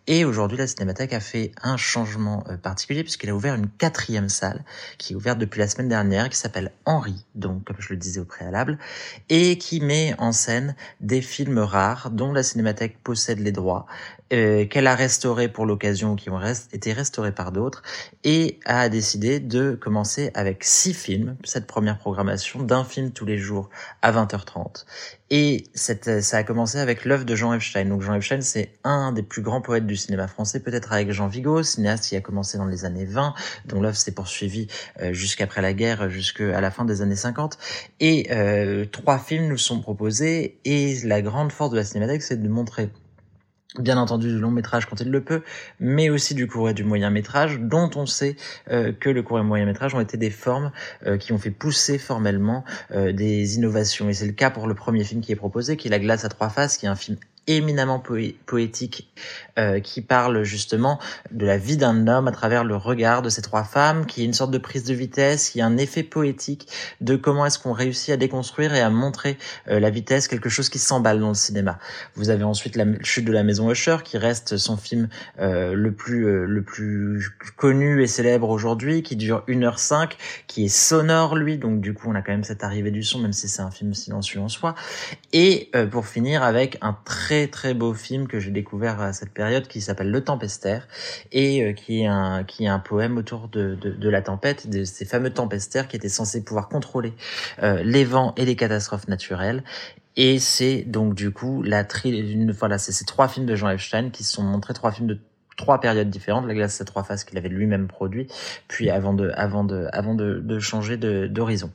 Et 0.07 0.23
aujourd'hui, 0.23 0.57
la 0.57 0.67
Cinémathèque 0.67 1.13
a 1.13 1.19
fait 1.19 1.51
un 1.61 1.75
changement 1.75 2.43
particulier 2.63 3.03
puisqu'elle 3.03 3.29
a 3.29 3.35
ouvert 3.35 3.55
une 3.55 3.69
quatrième 3.69 4.29
salle 4.29 4.63
qui 4.97 5.13
est 5.13 5.15
ouverte 5.15 5.37
depuis 5.37 5.59
la 5.59 5.67
semaine 5.67 5.89
dernière, 5.89 6.29
qui 6.29 6.37
s'appelle 6.37 6.71
Henri, 6.85 7.25
donc 7.35 7.65
comme 7.65 7.75
je 7.79 7.89
le 7.89 7.97
disais 7.97 8.19
au 8.19 8.25
préalable, 8.25 8.77
et 9.29 9.57
qui 9.57 9.81
met 9.81 10.15
en 10.17 10.31
scène 10.31 10.75
des 11.01 11.21
films 11.21 11.59
rares 11.59 12.09
dont 12.11 12.31
la 12.31 12.43
Cinémathèque 12.43 13.03
possède 13.03 13.39
les 13.39 13.51
droits, 13.51 13.85
euh, 14.33 14.65
qu'elle 14.65 14.87
a 14.87 14.95
restaurés 14.95 15.47
pour 15.47 15.65
l'occasion, 15.65 16.15
qui 16.15 16.29
ont 16.29 16.39
été 16.73 16.93
restaurés 16.93 17.31
par 17.31 17.51
d'autres, 17.51 17.81
et 18.23 18.59
a 18.65 18.89
décidé 18.89 19.39
de 19.39 19.77
commencer 19.79 20.31
avec 20.33 20.63
six 20.63 20.93
films, 20.93 21.37
cette 21.43 21.67
première 21.67 21.97
programmation 21.97 22.61
d'un 22.61 22.83
film 22.83 23.11
tous 23.11 23.25
les 23.25 23.37
jours 23.37 23.69
à 24.01 24.11
20h30. 24.11 24.85
Et 25.29 25.65
cette, 25.73 26.21
ça 26.21 26.37
a 26.37 26.43
commencé 26.43 26.77
avec 26.77 27.03
l'œuvre 27.03 27.25
de 27.25 27.35
Jean 27.35 27.53
Epstein. 27.53 27.85
Donc 27.85 28.01
Jean 28.01 28.13
Epstein, 28.13 28.41
c'est 28.41 28.71
un 28.83 29.11
des 29.11 29.23
plus 29.23 29.41
grands 29.41 29.61
poètes 29.61 29.85
du 29.85 29.95
cinéma 29.95 30.27
français, 30.27 30.61
peut-être 30.61 30.93
avec 30.93 31.11
Jean 31.11 31.27
Vigo, 31.27 31.63
cinéaste 31.63 32.05
qui 32.05 32.15
a 32.15 32.21
commencé 32.21 32.57
dans 32.57 32.65
les 32.65 32.85
années 32.85 33.05
20, 33.05 33.33
dont 33.65 33.81
l'œuvre 33.81 33.97
s'est 33.97 34.13
poursuivie 34.13 34.67
euh, 35.01 35.13
jusqu'après 35.13 35.61
la 35.61 35.73
guerre, 35.73 36.09
jusqu'à 36.09 36.61
la 36.61 36.71
fin 36.71 36.85
des 36.85 37.01
années 37.01 37.15
50. 37.15 37.57
Et 37.99 38.27
euh, 38.31 38.85
trois 38.85 39.19
films 39.19 39.47
nous 39.47 39.57
sont 39.57 39.81
proposés, 39.81 40.59
et 40.65 40.99
la 41.03 41.21
grande 41.21 41.51
force 41.51 41.71
de 41.71 41.77
la 41.77 41.83
cinémathèque, 41.83 42.23
c'est 42.23 42.41
de 42.41 42.49
montrer 42.49 42.89
bien 43.81 43.97
entendu 43.97 44.27
du 44.27 44.39
long 44.39 44.51
métrage 44.51 44.85
quand 44.85 44.99
il 44.99 45.09
le 45.09 45.21
peut, 45.21 45.43
mais 45.79 46.09
aussi 46.09 46.35
du 46.35 46.47
court 46.47 46.69
et 46.69 46.73
du 46.73 46.83
moyen 46.83 47.09
métrage, 47.09 47.59
dont 47.59 47.89
on 47.95 48.05
sait 48.05 48.35
euh, 48.71 48.91
que 48.91 49.09
le 49.09 49.23
court 49.23 49.39
et 49.39 49.43
moyen 49.43 49.65
métrage 49.65 49.95
ont 49.95 49.99
été 49.99 50.17
des 50.17 50.29
formes 50.29 50.71
euh, 51.05 51.17
qui 51.17 51.33
ont 51.33 51.37
fait 51.37 51.51
pousser 51.51 51.97
formellement 51.97 52.63
euh, 52.91 53.11
des 53.11 53.55
innovations. 53.55 54.09
Et 54.09 54.13
c'est 54.13 54.25
le 54.25 54.33
cas 54.33 54.49
pour 54.49 54.67
le 54.67 54.73
premier 54.73 55.03
film 55.03 55.21
qui 55.21 55.31
est 55.31 55.35
proposé, 55.35 55.77
qui 55.77 55.87
est 55.87 55.91
La 55.91 55.99
glace 55.99 56.25
à 56.25 56.29
trois 56.29 56.49
faces, 56.49 56.77
qui 56.77 56.85
est 56.85 56.89
un 56.89 56.95
film 56.95 57.17
éminemment 57.47 58.03
poétique 58.45 59.09
euh, 59.57 59.79
qui 59.79 60.01
parle 60.01 60.43
justement 60.43 60.99
de 61.31 61.45
la 61.45 61.57
vie 61.57 61.77
d'un 61.77 62.07
homme 62.07 62.27
à 62.27 62.31
travers 62.31 62.63
le 62.63 62.75
regard 62.75 63.21
de 63.21 63.29
ces 63.29 63.41
trois 63.41 63.63
femmes, 63.63 64.05
qui 64.05 64.21
est 64.21 64.25
une 64.25 64.33
sorte 64.33 64.51
de 64.51 64.57
prise 64.57 64.83
de 64.83 64.93
vitesse, 64.93 65.49
qui 65.49 65.59
est 65.59 65.63
un 65.63 65.77
effet 65.77 66.03
poétique 66.03 66.67
de 66.99 67.15
comment 67.15 67.45
est-ce 67.45 67.57
qu'on 67.57 67.71
réussit 67.71 68.09
à 68.09 68.17
déconstruire 68.17 68.75
et 68.75 68.81
à 68.81 68.89
montrer 68.89 69.37
euh, 69.69 69.79
la 69.79 69.89
vitesse, 69.89 70.27
quelque 70.27 70.49
chose 70.49 70.69
qui 70.69 70.77
s'emballe 70.77 71.19
dans 71.19 71.29
le 71.29 71.33
cinéma. 71.33 71.79
Vous 72.15 72.29
avez 72.29 72.43
ensuite 72.43 72.75
la 72.75 72.85
chute 73.01 73.25
de 73.25 73.31
la 73.31 73.43
maison 73.43 73.71
Usher, 73.71 73.97
qui 74.03 74.17
reste 74.17 74.57
son 74.57 74.75
film 74.75 75.07
euh, 75.39 75.73
le 75.73 75.91
plus 75.93 76.45
le 76.45 76.61
plus 76.61 77.31
connu 77.55 78.03
et 78.03 78.07
célèbre 78.07 78.49
aujourd'hui, 78.49 79.03
qui 79.03 79.15
dure 79.15 79.43
1h05, 79.47 80.11
qui 80.47 80.65
est 80.65 80.67
sonore 80.67 81.35
lui, 81.35 81.57
donc 81.57 81.79
du 81.79 81.93
coup 81.93 82.09
on 82.09 82.15
a 82.15 82.21
quand 82.21 82.31
même 82.31 82.43
cette 82.43 82.63
arrivée 82.63 82.91
du 82.91 83.03
son, 83.03 83.19
même 83.19 83.33
si 83.33 83.47
c'est 83.47 83.61
un 83.61 83.71
film 83.71 83.93
silencieux 83.93 84.41
en 84.41 84.49
soi. 84.49 84.75
Et 85.33 85.71
pour 85.91 86.07
finir 86.07 86.43
avec 86.43 86.77
un 86.81 86.97
très 87.05 87.36
très 87.45 87.67
très 87.67 87.73
beau 87.73 87.93
film 87.93 88.27
que 88.27 88.39
j'ai 88.39 88.49
découvert 88.49 88.99
à 89.01 89.13
cette 89.13 89.31
période 89.31 89.67
qui 89.67 89.81
s'appelle 89.81 90.09
Le 90.09 90.23
Tempestaire 90.23 90.87
et 91.31 91.63
euh, 91.63 91.73
qui 91.73 92.01
est 92.01 92.07
un 92.07 92.43
qui 92.43 92.63
est 92.63 92.67
un 92.67 92.79
poème 92.79 93.17
autour 93.17 93.47
de, 93.49 93.75
de, 93.75 94.09
la 94.09 94.21
tempête, 94.21 94.69
de 94.69 94.83
ces 94.83 95.05
fameux 95.05 95.29
tempestaires 95.29 95.87
qui 95.87 95.95
étaient 95.95 96.09
censés 96.09 96.43
pouvoir 96.43 96.69
contrôler 96.69 97.13
euh, 97.61 97.83
les 97.83 98.05
vents 98.05 98.33
et 98.37 98.45
les 98.45 98.55
catastrophes 98.55 99.07
naturelles. 99.07 99.63
Et 100.15 100.39
c'est 100.39 100.83
donc 100.83 101.13
du 101.13 101.31
coup 101.31 101.61
la 101.61 101.83
tri 101.83 102.47
voilà, 102.57 102.77
c'est 102.77 102.91
ces 102.91 103.05
trois 103.05 103.27
films 103.27 103.45
de 103.45 103.55
Jean 103.55 103.69
Epstein 103.69 104.09
qui 104.09 104.23
sont 104.23 104.43
montrés 104.43 104.73
trois 104.73 104.91
films 104.91 105.07
de 105.07 105.19
trois 105.57 105.79
périodes 105.79 106.09
différentes. 106.09 106.47
La 106.47 106.53
glace 106.53 106.81
à 106.81 106.85
trois 106.85 107.03
faces 107.03 107.23
qu'il 107.23 107.37
avait 107.37 107.49
lui-même 107.49 107.87
produit, 107.87 108.27
puis 108.67 108.89
avant 108.89 109.13
de, 109.13 109.31
avant 109.35 109.63
de, 109.63 109.87
avant 109.91 110.15
de 110.15 110.59
changer 110.59 110.97
d'horizon. 110.97 111.71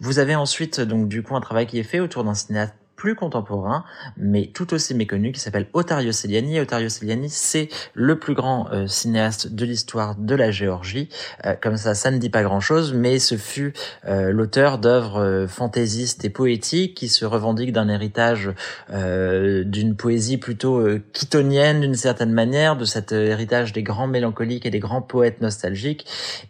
Vous 0.00 0.18
avez 0.18 0.34
ensuite 0.34 0.80
donc 0.80 1.08
du 1.08 1.22
coup 1.22 1.36
un 1.36 1.40
travail 1.40 1.66
qui 1.66 1.78
est 1.78 1.84
fait 1.84 2.00
autour 2.00 2.24
d'un 2.24 2.34
cinéaste 2.34 2.74
plus 2.98 3.14
contemporain, 3.14 3.84
mais 4.16 4.50
tout 4.52 4.74
aussi 4.74 4.92
méconnu, 4.92 5.30
qui 5.32 5.40
s'appelle 5.40 5.68
Otario 5.72 6.10
Celiani. 6.10 6.58
Otario 6.58 6.88
Celiani, 6.88 7.30
c'est 7.30 7.68
le 7.94 8.18
plus 8.18 8.34
grand 8.34 8.68
euh, 8.72 8.88
cinéaste 8.88 9.54
de 9.54 9.64
l'histoire 9.64 10.16
de 10.16 10.34
la 10.34 10.50
Géorgie. 10.50 11.08
Euh, 11.46 11.54
comme 11.62 11.76
ça, 11.76 11.94
ça 11.94 12.10
ne 12.10 12.18
dit 12.18 12.28
pas 12.28 12.42
grand-chose, 12.42 12.92
mais 12.92 13.20
ce 13.20 13.36
fut 13.36 13.72
euh, 14.06 14.32
l'auteur 14.32 14.78
d'œuvres 14.78 15.46
fantaisistes 15.48 16.24
et 16.24 16.28
poétiques 16.28 16.94
qui 16.94 17.08
se 17.08 17.24
revendiquent 17.24 17.72
d'un 17.72 17.88
héritage 17.88 18.50
d'une 18.90 19.94
poésie 19.94 20.38
plutôt 20.38 20.84
quitonienne 21.12 21.80
d'une 21.80 21.94
certaine 21.94 22.32
manière, 22.32 22.76
de 22.76 22.84
cet 22.84 23.12
héritage 23.12 23.72
des 23.72 23.84
grands 23.84 24.08
mélancoliques 24.08 24.66
et 24.66 24.70
des 24.70 24.80
grands 24.80 25.02
poètes 25.02 25.40
nostalgiques. 25.40 26.04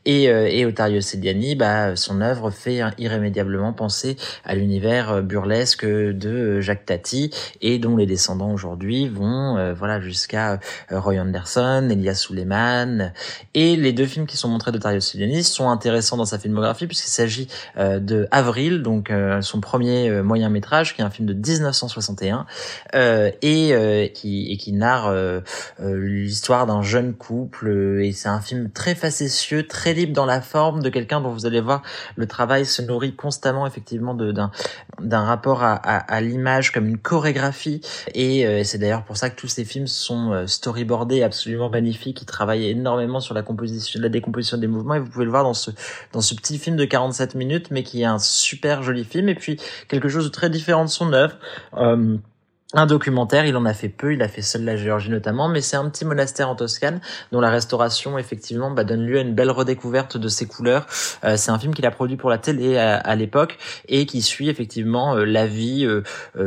Et, 0.07 0.25
et 0.25 0.65
Otario 0.65 1.03
Celiani, 1.03 1.55
bah, 1.57 1.95
son 1.97 2.23
œuvre 2.23 2.51
fait 2.51 2.81
irrémédiablement 2.97 3.75
penser 3.75 4.17
à 4.45 4.55
l'univers 4.55 5.23
burlesque 5.23 5.85
de 5.85 6.38
euh, 6.39 6.61
Jacques 6.61 6.87
Tati 6.87 7.31
et 7.61 7.79
dont 7.79 7.97
les 7.97 8.07
descendants 8.07 8.53
aujourd'hui 8.53 9.09
vont 9.09 9.57
euh, 9.57 9.75
voilà 9.75 10.01
jusqu'à 10.01 10.61
euh, 10.93 11.01
Roy 11.01 11.15
Anderson, 11.15 11.89
Elias 11.91 12.15
Suleiman. 12.15 13.13
Et 13.55 13.77
les 13.77 13.93
deux 13.93 14.07
films 14.07 14.27
qui 14.27 14.37
sont 14.37 14.49
montrés 14.49 14.73
de 14.73 14.79
Tario 14.79 15.01
Silianis 15.01 15.45
sont 15.45 15.69
intéressants 15.69 16.17
dans 16.17 16.25
sa 16.25 16.39
filmographie 16.39 16.87
puisqu'il 16.87 17.11
s'agit 17.11 17.49
de 17.77 18.29
Avril 18.31 18.83
donc 18.83 19.13
son 19.41 19.61
premier 19.61 20.23
moyen 20.23 20.49
métrage 20.49 20.95
qui 20.95 21.01
est 21.01 21.05
un 21.05 21.11
film 21.11 21.27
de 21.27 21.35
1961 21.35 22.47
et 22.95 24.13
qui 24.15 24.53
et 24.53 24.57
qui 24.57 24.73
narre 24.73 25.15
l'histoire 25.81 26.67
d'un 26.67 26.83
jeune 26.83 27.15
couple 27.15 28.01
et 28.03 28.13
c'est 28.13 28.29
un 28.29 28.41
film 28.41 28.71
très 28.71 28.95
facétieux, 28.95 29.67
très 29.67 29.95
libre 29.95 30.13
dans 30.13 30.27
la 30.27 30.41
forme 30.41 30.83
de 30.83 30.89
quelqu'un 30.89 31.21
dont 31.21 31.31
vous 31.31 31.47
allez 31.47 31.61
voir 31.61 31.83
le 32.17 32.27
travail 32.27 32.67
se 32.67 32.83
nourrit 32.83 33.15
constamment 33.15 33.67
effectivement 33.67 34.15
d'un 34.15 34.51
d'un 35.01 35.25
rapport 35.25 35.63
à, 35.63 35.75
à 35.75 36.21
l'image 36.29 36.73
comme 36.73 36.87
une 36.87 36.99
chorégraphie 36.99 37.81
et 38.15 38.47
euh, 38.47 38.63
c'est 38.65 38.79
d'ailleurs 38.79 39.05
pour 39.05 39.17
ça 39.17 39.31
que 39.31 39.37
tous 39.37 39.49
ces 39.49 39.65
films 39.65 39.87
sont 39.87 40.33
euh, 40.33 40.47
storyboardés 40.47 41.23
absolument 41.23 41.71
magnifiques. 41.71 42.23
Ils 42.23 42.27
travaillent 42.27 42.69
énormément 42.69 43.21
sur 43.21 43.35
la 43.35 43.43
composition, 43.43 44.01
la 44.01 44.09
décomposition 44.09 44.59
des 44.59 44.67
mouvements 44.67 44.95
et 44.95 45.01
vous 45.01 45.09
pouvez 45.09 45.25
le 45.25 45.31
voir 45.31 45.45
dans 45.45 45.55
ce 45.55 45.71
dans 46.13 46.21
ce 46.21 46.35
petit 46.35 46.59
film 46.59 46.77
de 46.77 46.85
47 46.85 47.35
minutes 47.35 47.71
mais 47.71 47.83
qui 47.83 48.03
est 48.03 48.07
un 48.07 48.19
super 48.19 48.83
joli 48.83 49.05
film 49.05 49.29
et 49.29 49.35
puis 49.35 49.59
quelque 49.89 50.09
chose 50.09 50.25
de 50.25 50.31
très 50.31 50.51
différent 50.51 50.85
de 50.85 50.91
son 50.91 51.13
œuvre. 51.13 51.37
Euh, 51.77 52.17
un 52.75 52.85
documentaire, 52.85 53.47
il 53.47 53.57
en 53.57 53.65
a 53.65 53.73
fait 53.73 53.89
peu, 53.89 54.13
il 54.13 54.21
a 54.21 54.29
fait 54.29 54.43
seul 54.43 54.63
la 54.63 54.77
Géorgie 54.77 55.09
notamment, 55.09 55.49
mais 55.49 55.63
c'est 55.63 55.79
un 55.79 55.89
petit 55.89 56.05
monastère 56.05 56.51
en 56.51 56.55
Toscane 56.55 57.01
dont 57.33 57.41
la 57.41 57.49
restauration 57.49 58.19
effectivement 58.19 58.71
bah, 58.71 58.85
donne 58.85 59.07
lieu 59.07 59.17
à 59.17 59.23
une 59.23 59.35
belle 59.35 59.51
redécouverte 59.51 60.19
de 60.19 60.29
ses 60.29 60.45
couleurs. 60.45 60.87
Euh, 61.25 61.39
c'est 61.39 61.51
un 61.51 61.59
film 61.59 61.73
qu'il 61.73 61.87
a 61.87 61.91
produit 61.91 62.19
pour 62.19 62.29
la 62.29 62.37
télé 62.37 62.77
à, 62.77 63.15
l'époque 63.17 63.57
et 63.89 64.05
qui 64.05 64.21
suit 64.21 64.51
effectivement 64.51 65.17
euh, 65.17 65.25
la 65.25 65.47
vie 65.47 65.87
euh, 65.87 66.03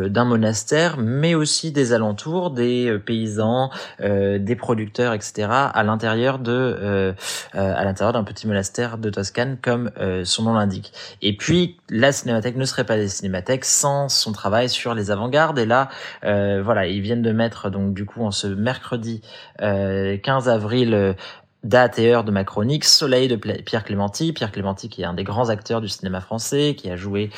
d'un 0.09 0.25
monastère, 0.25 0.97
mais 0.97 1.33
aussi 1.33 1.71
des 1.71 1.91
alentours, 1.91 2.51
des 2.51 2.99
paysans, 3.03 3.71
des 3.99 4.55
producteurs, 4.55 5.13
etc. 5.13 5.47
à 5.49 5.83
l'intérieur 5.83 6.37
de 6.37 7.15
à 7.53 7.83
l'intérieur 7.83 8.13
d'un 8.13 8.23
petit 8.23 8.47
monastère 8.47 8.97
de 8.97 9.09
Toscane 9.09 9.57
comme 9.61 9.91
son 10.23 10.43
nom 10.43 10.53
l'indique. 10.53 10.93
Et 11.21 11.35
puis 11.35 11.77
la 11.89 12.11
cinémathèque 12.11 12.57
ne 12.57 12.65
serait 12.65 12.85
pas 12.85 12.97
des 12.97 13.07
cinémathèques 13.07 13.65
sans 13.65 14.07
son 14.09 14.31
travail 14.31 14.69
sur 14.69 14.93
les 14.93 15.09
avant-gardes 15.09 15.57
et 15.57 15.65
là 15.65 15.89
euh, 15.89 16.10
voilà, 16.23 16.87
ils 16.87 17.01
viennent 17.01 17.21
de 17.21 17.31
mettre 17.31 17.69
donc 17.69 17.93
du 17.93 18.05
coup 18.05 18.23
en 18.23 18.31
ce 18.31 18.47
mercredi 18.47 19.21
15 19.59 19.61
euh, 19.61 20.51
avril 20.51 20.93
euh, 20.93 21.13
date 21.63 21.99
et 21.99 22.11
heure 22.11 22.23
de 22.23 22.31
ma 22.31 22.43
chronique, 22.43 22.85
Soleil 22.85 23.27
de 23.27 23.35
Pierre 23.35 23.83
Clémenti. 23.83 24.33
Pierre 24.33 24.51
Clémenti 24.51 24.89
qui 24.89 25.03
est 25.03 25.05
un 25.05 25.13
des 25.13 25.23
grands 25.23 25.49
acteurs 25.49 25.79
du 25.79 25.87
cinéma 25.87 26.19
français, 26.19 26.75
qui 26.75 26.89
a 26.89 26.95
joué 26.95 27.29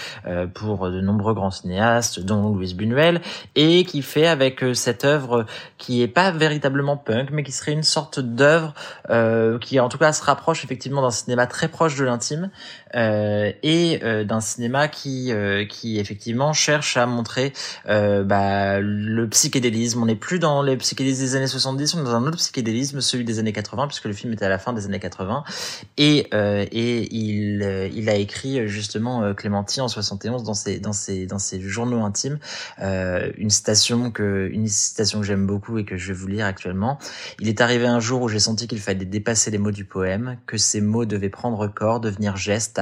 pour 0.53 0.89
de 0.89 1.01
nombreux 1.01 1.33
grands 1.33 1.51
cinéastes, 1.51 2.21
dont 2.21 2.47
Louise 2.53 2.73
Buñuel, 2.73 3.19
et 3.55 3.83
qui 3.83 4.01
fait 4.01 4.25
avec 4.25 4.63
cette 4.75 5.03
œuvre 5.03 5.45
qui 5.77 6.01
est 6.01 6.07
pas 6.07 6.31
véritablement 6.31 6.95
punk, 6.95 7.31
mais 7.33 7.43
qui 7.43 7.51
serait 7.51 7.73
une 7.73 7.83
sorte 7.83 8.21
d'œuvre 8.21 8.73
qui 9.59 9.81
en 9.81 9.89
tout 9.89 9.97
cas 9.97 10.13
se 10.13 10.23
rapproche 10.23 10.63
effectivement 10.63 11.01
d'un 11.01 11.11
cinéma 11.11 11.45
très 11.45 11.67
proche 11.67 11.97
de 11.97 12.05
l'intime, 12.05 12.49
euh, 12.95 13.51
et 13.63 13.99
euh, 14.03 14.23
d'un 14.23 14.39
cinéma 14.39 14.87
qui 14.87 15.31
euh, 15.31 15.65
qui 15.65 15.99
effectivement 15.99 16.53
cherche 16.53 16.97
à 16.97 17.05
montrer 17.05 17.53
bah, 17.85 18.79
le 18.79 19.27
psychédélisme. 19.29 20.01
On 20.01 20.05
n'est 20.05 20.15
plus 20.15 20.39
dans 20.39 20.61
les 20.61 20.77
psychédélismes 20.77 21.23
des 21.23 21.35
années 21.35 21.47
70, 21.47 21.95
on 21.95 22.01
est 22.01 22.03
dans 22.03 22.15
un 22.15 22.25
autre 22.25 22.37
psychédélisme, 22.37 23.01
celui 23.01 23.23
des 23.23 23.39
années 23.39 23.53
80, 23.53 23.87
puisque 23.87 24.05
le 24.05 24.13
film 24.13 24.33
était 24.33 24.45
à 24.45 24.49
la 24.49 24.59
fin 24.59 24.73
des 24.73 24.85
années 24.85 24.99
80. 24.99 25.43
Et 25.97 26.27
et 26.33 27.15
il 27.15 27.91
il 27.93 28.09
a 28.09 28.15
écrit 28.15 28.67
justement 28.67 29.33
Clémentine 29.33 29.83
en 29.83 29.87
71 29.87 30.43
dans 30.43 30.53
ses 30.53 30.79
dans 30.79 30.93
ses 30.93 31.25
dans 31.25 31.39
ses 31.39 31.61
journaux 31.61 32.03
intimes 32.03 32.39
une 32.79 33.49
citation 33.49 34.11
que 34.11 34.49
une 34.51 34.67
citation 34.67 35.21
que 35.21 35.25
j'aime 35.25 35.45
beaucoup 35.45 35.77
et 35.77 35.85
que 35.85 35.97
je 35.97 36.07
vais 36.07 36.13
vous 36.13 36.27
lire 36.27 36.45
actuellement. 36.45 36.97
Il 37.39 37.49
est 37.49 37.61
arrivé 37.61 37.85
un 37.85 37.99
jour 37.99 38.21
où 38.21 38.27
j'ai 38.27 38.39
senti 38.39 38.67
qu'il 38.67 38.79
fallait 38.79 39.05
dépasser 39.05 39.51
les 39.51 39.57
mots 39.57 39.71
du 39.71 39.85
poème, 39.85 40.37
que 40.45 40.57
ces 40.57 40.81
mots 40.81 41.05
devaient 41.05 41.29
prendre 41.29 41.67
corps, 41.67 41.99
devenir 41.99 42.37
gestes 42.37 42.79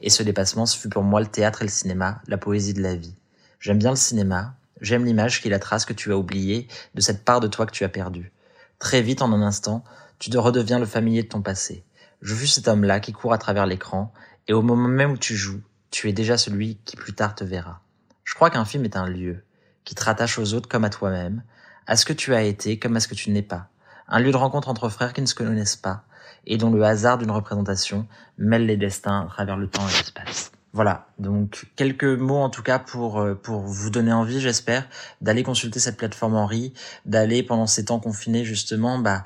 et 0.00 0.10
ce 0.10 0.22
dépassement, 0.22 0.66
ce 0.66 0.78
fut 0.78 0.88
pour 0.88 1.02
moi 1.02 1.20
le 1.20 1.26
théâtre 1.26 1.62
et 1.62 1.64
le 1.64 1.70
cinéma, 1.70 2.20
la 2.26 2.38
poésie 2.38 2.74
de 2.74 2.82
la 2.82 2.94
vie. 2.94 3.14
J'aime 3.60 3.78
bien 3.78 3.90
le 3.90 3.96
cinéma, 3.96 4.54
j'aime 4.80 5.04
l'image 5.04 5.40
qui 5.40 5.48
la 5.48 5.58
trace 5.58 5.84
que 5.84 5.92
tu 5.92 6.12
as 6.12 6.16
oubliée 6.16 6.68
de 6.94 7.00
cette 7.00 7.24
part 7.24 7.40
de 7.40 7.48
toi 7.48 7.66
que 7.66 7.72
tu 7.72 7.84
as 7.84 7.88
perdue. 7.88 8.32
Très 8.78 9.02
vite, 9.02 9.22
en 9.22 9.32
un 9.32 9.42
instant, 9.42 9.84
tu 10.18 10.30
te 10.30 10.38
redeviens 10.38 10.78
le 10.78 10.86
familier 10.86 11.22
de 11.22 11.28
ton 11.28 11.42
passé. 11.42 11.84
Je 12.22 12.34
vis 12.34 12.48
cet 12.54 12.68
homme-là 12.68 13.00
qui 13.00 13.12
court 13.12 13.32
à 13.32 13.38
travers 13.38 13.66
l'écran, 13.66 14.12
et 14.48 14.52
au 14.52 14.62
moment 14.62 14.88
même 14.88 15.12
où 15.12 15.18
tu 15.18 15.34
joues, 15.34 15.62
tu 15.90 16.08
es 16.08 16.12
déjà 16.12 16.36
celui 16.36 16.78
qui 16.84 16.96
plus 16.96 17.14
tard 17.14 17.34
te 17.34 17.44
verra. 17.44 17.80
Je 18.24 18.34
crois 18.34 18.50
qu'un 18.50 18.64
film 18.64 18.84
est 18.84 18.96
un 18.96 19.06
lieu, 19.06 19.44
qui 19.84 19.94
te 19.94 20.04
rattache 20.04 20.38
aux 20.38 20.54
autres 20.54 20.68
comme 20.68 20.84
à 20.84 20.90
toi-même, 20.90 21.42
à 21.86 21.96
ce 21.96 22.04
que 22.04 22.12
tu 22.12 22.34
as 22.34 22.42
été 22.42 22.78
comme 22.78 22.96
à 22.96 23.00
ce 23.00 23.08
que 23.08 23.14
tu 23.14 23.30
n'es 23.30 23.42
pas. 23.42 23.68
Un 24.08 24.20
lieu 24.20 24.32
de 24.32 24.36
rencontre 24.36 24.68
entre 24.68 24.88
frères 24.88 25.12
qui 25.12 25.22
ne 25.22 25.26
se 25.26 25.34
connaissent 25.34 25.76
pas, 25.76 26.04
et 26.46 26.56
dont 26.56 26.70
le 26.70 26.82
hasard 26.84 27.18
d'une 27.18 27.30
représentation 27.30 28.06
mêle 28.38 28.66
les 28.66 28.76
destins 28.76 29.22
à 29.22 29.26
travers 29.26 29.56
le 29.56 29.68
temps 29.68 29.86
et 29.88 29.92
l'espace. 29.92 30.52
Voilà, 30.74 31.06
donc 31.20 31.66
quelques 31.76 32.02
mots 32.02 32.40
en 32.40 32.50
tout 32.50 32.64
cas 32.64 32.80
pour 32.80 33.20
euh, 33.20 33.34
pour 33.34 33.60
vous 33.60 33.90
donner 33.90 34.12
envie, 34.12 34.40
j'espère, 34.40 34.88
d'aller 35.20 35.44
consulter 35.44 35.78
cette 35.78 35.96
plateforme 35.96 36.34
Henri, 36.34 36.72
d'aller 37.06 37.44
pendant 37.44 37.68
ces 37.68 37.84
temps 37.84 38.00
confinés 38.00 38.44
justement, 38.44 38.98
bah 38.98 39.22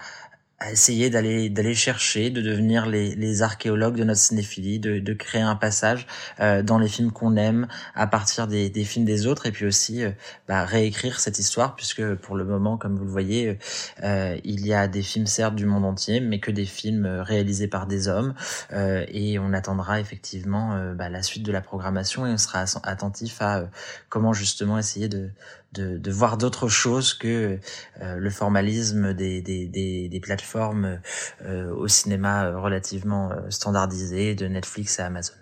à 0.60 0.72
essayer 0.72 1.08
d'aller 1.08 1.50
d'aller 1.50 1.74
chercher, 1.74 2.30
de 2.30 2.40
devenir 2.42 2.86
les, 2.86 3.14
les 3.14 3.42
archéologues 3.42 3.96
de 3.96 4.02
notre 4.02 4.20
cinéphilie, 4.20 4.80
de, 4.80 4.98
de 4.98 5.12
créer 5.12 5.40
un 5.40 5.54
passage 5.54 6.06
euh, 6.40 6.62
dans 6.62 6.78
les 6.78 6.88
films 6.88 7.12
qu'on 7.12 7.36
aime 7.36 7.68
à 7.94 8.08
partir 8.08 8.48
des, 8.48 8.68
des 8.68 8.84
films 8.84 9.04
des 9.04 9.26
autres 9.26 9.46
et 9.46 9.52
puis 9.52 9.66
aussi 9.66 10.02
euh, 10.02 10.10
bah, 10.48 10.64
réécrire 10.64 11.20
cette 11.20 11.38
histoire 11.38 11.76
puisque 11.76 12.14
pour 12.16 12.36
le 12.36 12.44
moment, 12.44 12.76
comme 12.76 12.96
vous 12.96 13.04
le 13.04 13.10
voyez, 13.10 13.58
euh, 14.02 14.36
il 14.42 14.66
y 14.66 14.74
a 14.74 14.88
des 14.88 15.02
films 15.02 15.26
certes 15.26 15.54
du 15.54 15.64
monde 15.64 15.84
entier, 15.84 16.18
mais 16.20 16.40
que 16.40 16.50
des 16.50 16.66
films 16.66 17.06
réalisés 17.06 17.68
par 17.68 17.86
des 17.86 18.08
hommes 18.08 18.34
et 18.72 19.38
on 19.38 19.52
attendra 19.52 20.00
effectivement 20.00 20.92
bah, 20.94 21.08
la 21.08 21.22
suite 21.22 21.42
de 21.42 21.52
la 21.52 21.60
programmation 21.60 22.26
et 22.26 22.30
on 22.30 22.38
sera 22.38 22.64
attentif 22.82 23.40
à 23.40 23.68
comment 24.08 24.32
justement 24.32 24.78
essayer 24.78 25.08
de 25.08 25.30
de, 25.72 25.98
de 25.98 26.10
voir 26.10 26.38
d'autres 26.38 26.68
choses 26.68 27.14
que 27.14 27.58
euh, 28.00 28.16
le 28.16 28.30
formalisme 28.30 29.12
des, 29.14 29.42
des, 29.42 29.66
des, 29.66 30.08
des 30.08 30.20
plateformes 30.20 31.00
euh, 31.44 31.70
au 31.75 31.88
cinéma 31.88 32.46
euh, 32.46 32.58
relativement 32.58 33.30
standardisé 33.50 34.34
de 34.34 34.46
Netflix 34.46 34.98
à 35.00 35.06
Amazon. 35.06 35.34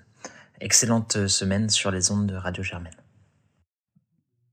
Excellente 0.61 1.27
semaine 1.27 1.69
sur 1.69 1.91
les 1.91 2.11
ondes 2.11 2.27
de 2.27 2.35
Radio 2.35 2.63
Germaine. 2.63 3.06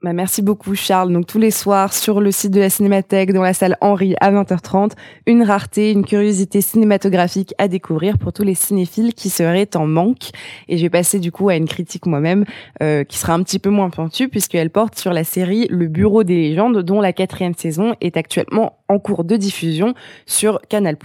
Bah, 0.03 0.11
merci 0.11 0.41
beaucoup 0.41 0.75
Charles. 0.75 1.13
Donc 1.13 1.27
tous 1.27 1.39
les 1.39 1.49
soirs 1.49 1.93
sur 1.93 2.19
le 2.19 2.29
site 2.29 2.51
de 2.51 2.59
la 2.59 2.69
Cinémathèque, 2.69 3.31
dans 3.31 3.41
la 3.41 3.53
salle 3.53 3.77
Henri 3.79 4.15
à 4.19 4.33
20h30, 4.33 4.91
une 5.27 5.43
rareté, 5.43 5.91
une 5.91 6.03
curiosité 6.03 6.59
cinématographique 6.59 7.53
à 7.57 7.69
découvrir 7.69 8.17
pour 8.17 8.33
tous 8.33 8.43
les 8.43 8.53
cinéphiles 8.53 9.13
qui 9.13 9.29
seraient 9.29 9.77
en 9.77 9.87
manque. 9.87 10.31
Et 10.67 10.77
je 10.77 10.83
vais 10.83 10.89
passer 10.89 11.19
du 11.19 11.31
coup 11.31 11.47
à 11.47 11.55
une 11.55 11.69
critique 11.69 12.05
moi-même 12.05 12.43
euh, 12.81 13.05
qui 13.05 13.17
sera 13.17 13.31
un 13.31 13.43
petit 13.43 13.59
peu 13.59 13.69
moins 13.69 13.89
pointue 13.89 14.27
puisqu'elle 14.27 14.71
porte 14.71 14.99
sur 14.99 15.13
la 15.13 15.23
série 15.23 15.67
Le 15.69 15.87
Bureau 15.87 16.25
des 16.25 16.35
légendes 16.35 16.79
dont 16.79 16.99
la 16.99 17.13
quatrième 17.13 17.53
saison 17.53 17.95
est 18.01 18.17
actuellement 18.17 18.79
en 18.93 18.99
cours 18.99 19.23
de 19.23 19.35
diffusion 19.35 19.93
sur 20.25 20.61
Canal+. 20.69 20.97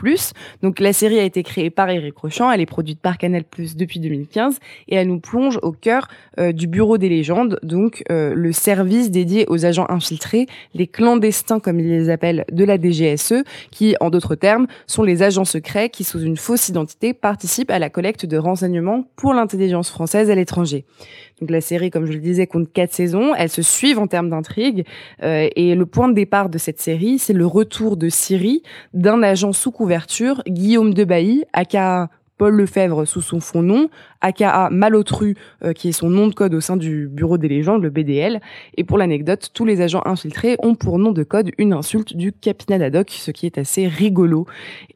Donc 0.62 0.80
la 0.80 0.92
série 0.92 1.18
a 1.18 1.24
été 1.24 1.42
créée 1.42 1.70
par 1.70 1.90
Eric 1.90 2.16
Rochant, 2.16 2.50
elle 2.50 2.60
est 2.60 2.66
produite 2.66 3.00
par 3.00 3.18
Canal+ 3.18 3.44
depuis 3.76 4.00
2015 4.00 4.58
et 4.88 4.96
elle 4.96 5.08
nous 5.08 5.20
plonge 5.20 5.58
au 5.62 5.72
cœur 5.72 6.08
euh, 6.38 6.52
du 6.52 6.66
Bureau 6.66 6.98
des 6.98 7.08
légendes, 7.08 7.58
donc 7.62 8.02
euh, 8.10 8.34
le 8.34 8.52
service 8.52 9.10
dédié 9.10 9.46
aux 9.48 9.64
agents 9.64 9.86
infiltrés, 9.88 10.46
les 10.74 10.86
clandestins 10.86 11.60
comme 11.60 11.80
ils 11.80 11.88
les 11.88 12.10
appellent 12.10 12.44
de 12.52 12.64
la 12.64 12.78
DGSE, 12.78 13.44
qui 13.70 13.96
en 14.00 14.10
d'autres 14.10 14.34
termes 14.34 14.66
sont 14.86 15.02
les 15.02 15.22
agents 15.22 15.44
secrets 15.44 15.88
qui 15.88 16.04
sous 16.04 16.20
une 16.20 16.36
fausse 16.36 16.68
identité 16.68 17.14
participent 17.14 17.70
à 17.70 17.78
la 17.78 17.90
collecte 17.90 18.26
de 18.26 18.36
renseignements 18.36 19.04
pour 19.16 19.34
l'intelligence 19.34 19.90
française 19.90 20.30
à 20.30 20.34
l'étranger. 20.34 20.84
Donc 21.40 21.50
la 21.50 21.60
série, 21.60 21.90
comme 21.90 22.06
je 22.06 22.12
le 22.12 22.18
disais, 22.18 22.46
compte 22.46 22.72
quatre 22.72 22.92
saisons. 22.92 23.34
Elles 23.34 23.48
se 23.48 23.62
suivent 23.62 23.98
en 23.98 24.06
termes 24.06 24.30
d'intrigue. 24.30 24.84
Euh, 25.22 25.48
et 25.54 25.74
le 25.74 25.86
point 25.86 26.08
de 26.08 26.14
départ 26.14 26.48
de 26.48 26.58
cette 26.58 26.80
série, 26.80 27.18
c'est 27.18 27.32
le 27.32 27.46
retour 27.46 27.96
de 27.96 28.08
Syrie 28.08 28.62
d'un 28.92 29.22
agent 29.22 29.52
sous 29.52 29.70
couverture, 29.70 30.42
Guillaume 30.46 30.94
Debailly, 30.94 31.44
aka 31.52 32.08
Paul 32.38 32.54
Lefebvre 32.54 33.04
sous 33.04 33.20
son 33.20 33.40
fond 33.40 33.62
nom, 33.62 33.90
aka 34.20 34.68
Malotru, 34.70 35.36
euh, 35.64 35.72
qui 35.72 35.88
est 35.88 35.92
son 35.92 36.10
nom 36.10 36.26
de 36.26 36.34
code 36.34 36.54
au 36.54 36.60
sein 36.60 36.76
du 36.76 37.08
Bureau 37.08 37.38
des 37.38 37.48
légendes, 37.48 37.82
le 37.82 37.90
BDL. 37.90 38.40
Et 38.76 38.84
pour 38.84 38.98
l'anecdote, 38.98 39.50
tous 39.54 39.64
les 39.64 39.80
agents 39.80 40.02
infiltrés 40.04 40.56
ont 40.62 40.74
pour 40.74 40.98
nom 40.98 41.12
de 41.12 41.22
code 41.22 41.50
une 41.58 41.72
insulte 41.72 42.16
du 42.16 42.32
capitaine 42.32 42.82
Haddock, 42.82 43.10
ce 43.10 43.30
qui 43.30 43.46
est 43.46 43.58
assez 43.58 43.86
rigolo. 43.86 44.46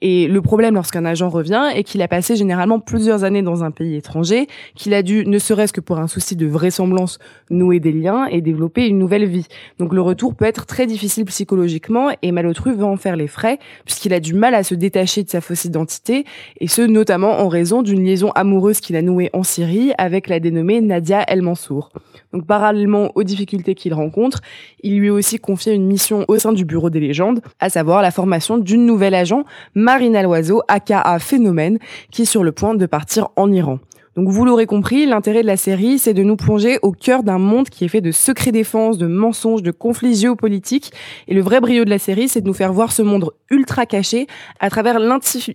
Et 0.00 0.28
le 0.28 0.42
problème 0.42 0.74
lorsqu'un 0.74 1.04
agent 1.04 1.28
revient 1.28 1.64
est 1.74 1.84
qu'il 1.84 2.02
a 2.02 2.08
passé 2.08 2.36
généralement 2.36 2.80
plusieurs 2.80 3.24
années 3.24 3.42
dans 3.42 3.64
un 3.64 3.70
pays 3.70 3.96
étranger, 3.96 4.46
qu'il 4.74 4.94
a 4.94 5.02
dû, 5.02 5.26
ne 5.26 5.38
serait-ce 5.38 5.72
que 5.72 5.80
pour 5.80 5.98
un 5.98 6.08
souci 6.08 6.36
de 6.36 6.46
vraisemblance, 6.46 7.18
nouer 7.50 7.80
des 7.80 7.92
liens 7.92 8.26
et 8.26 8.40
développer 8.40 8.86
une 8.86 8.98
nouvelle 8.98 9.26
vie. 9.26 9.46
Donc 9.78 9.92
le 9.92 10.00
retour 10.00 10.34
peut 10.34 10.44
être 10.44 10.66
très 10.66 10.86
difficile 10.86 11.24
psychologiquement 11.26 12.10
et 12.22 12.32
Malotru 12.32 12.74
va 12.74 12.86
en 12.86 12.96
faire 12.96 13.16
les 13.16 13.28
frais, 13.28 13.58
puisqu'il 13.84 14.12
a 14.12 14.20
du 14.20 14.34
mal 14.34 14.54
à 14.54 14.62
se 14.62 14.74
détacher 14.74 15.22
de 15.22 15.28
sa 15.28 15.40
fausse 15.40 15.64
identité, 15.64 16.24
et 16.60 16.68
ce 16.68 16.82
notamment 16.82 17.40
en 17.40 17.48
raison 17.48 17.82
d'une 17.82 18.04
liaison 18.04 18.30
amoureuse 18.32 18.80
qu'il 18.80 18.96
a 18.96 19.02
nouée 19.02 19.11
en 19.32 19.42
Syrie 19.42 19.92
avec 19.98 20.28
la 20.28 20.40
dénommée 20.40 20.80
Nadia 20.80 21.22
El 21.28 21.42
Mansour. 21.42 21.90
Donc 22.32 22.46
parallèlement 22.46 23.10
aux 23.14 23.22
difficultés 23.22 23.74
qu'il 23.74 23.94
rencontre, 23.94 24.40
il 24.82 24.98
lui 24.98 25.08
a 25.10 25.12
aussi 25.12 25.38
confié 25.38 25.72
une 25.72 25.86
mission 25.86 26.24
au 26.28 26.38
sein 26.38 26.52
du 26.52 26.64
Bureau 26.64 26.90
des 26.90 27.00
légendes, 27.00 27.40
à 27.60 27.68
savoir 27.68 28.02
la 28.02 28.10
formation 28.10 28.58
d'une 28.58 28.86
nouvelle 28.86 29.14
agent, 29.14 29.44
Marina 29.74 30.22
Loiseau, 30.22 30.62
aka 30.68 31.18
Phénomène, 31.18 31.78
qui 32.10 32.22
est 32.22 32.26
sur 32.26 32.42
le 32.42 32.52
point 32.52 32.74
de 32.74 32.86
partir 32.86 33.28
en 33.36 33.52
Iran. 33.52 33.78
Donc 34.14 34.28
vous 34.28 34.44
l'aurez 34.44 34.66
compris, 34.66 35.06
l'intérêt 35.06 35.40
de 35.40 35.46
la 35.46 35.56
série, 35.56 35.98
c'est 35.98 36.12
de 36.12 36.22
nous 36.22 36.36
plonger 36.36 36.78
au 36.82 36.92
cœur 36.92 37.22
d'un 37.22 37.38
monde 37.38 37.70
qui 37.70 37.86
est 37.86 37.88
fait 37.88 38.02
de 38.02 38.12
secrets 38.12 38.52
défense, 38.52 38.98
de 38.98 39.06
mensonges, 39.06 39.62
de 39.62 39.70
conflits 39.70 40.14
géopolitiques. 40.14 40.92
Et 41.28 41.34
le 41.34 41.40
vrai 41.40 41.60
brio 41.62 41.86
de 41.86 41.90
la 41.90 41.98
série, 41.98 42.28
c'est 42.28 42.42
de 42.42 42.46
nous 42.46 42.52
faire 42.52 42.74
voir 42.74 42.92
ce 42.92 43.00
monde 43.00 43.30
ultra 43.50 43.86
caché 43.86 44.26
à 44.60 44.68
travers 44.68 44.98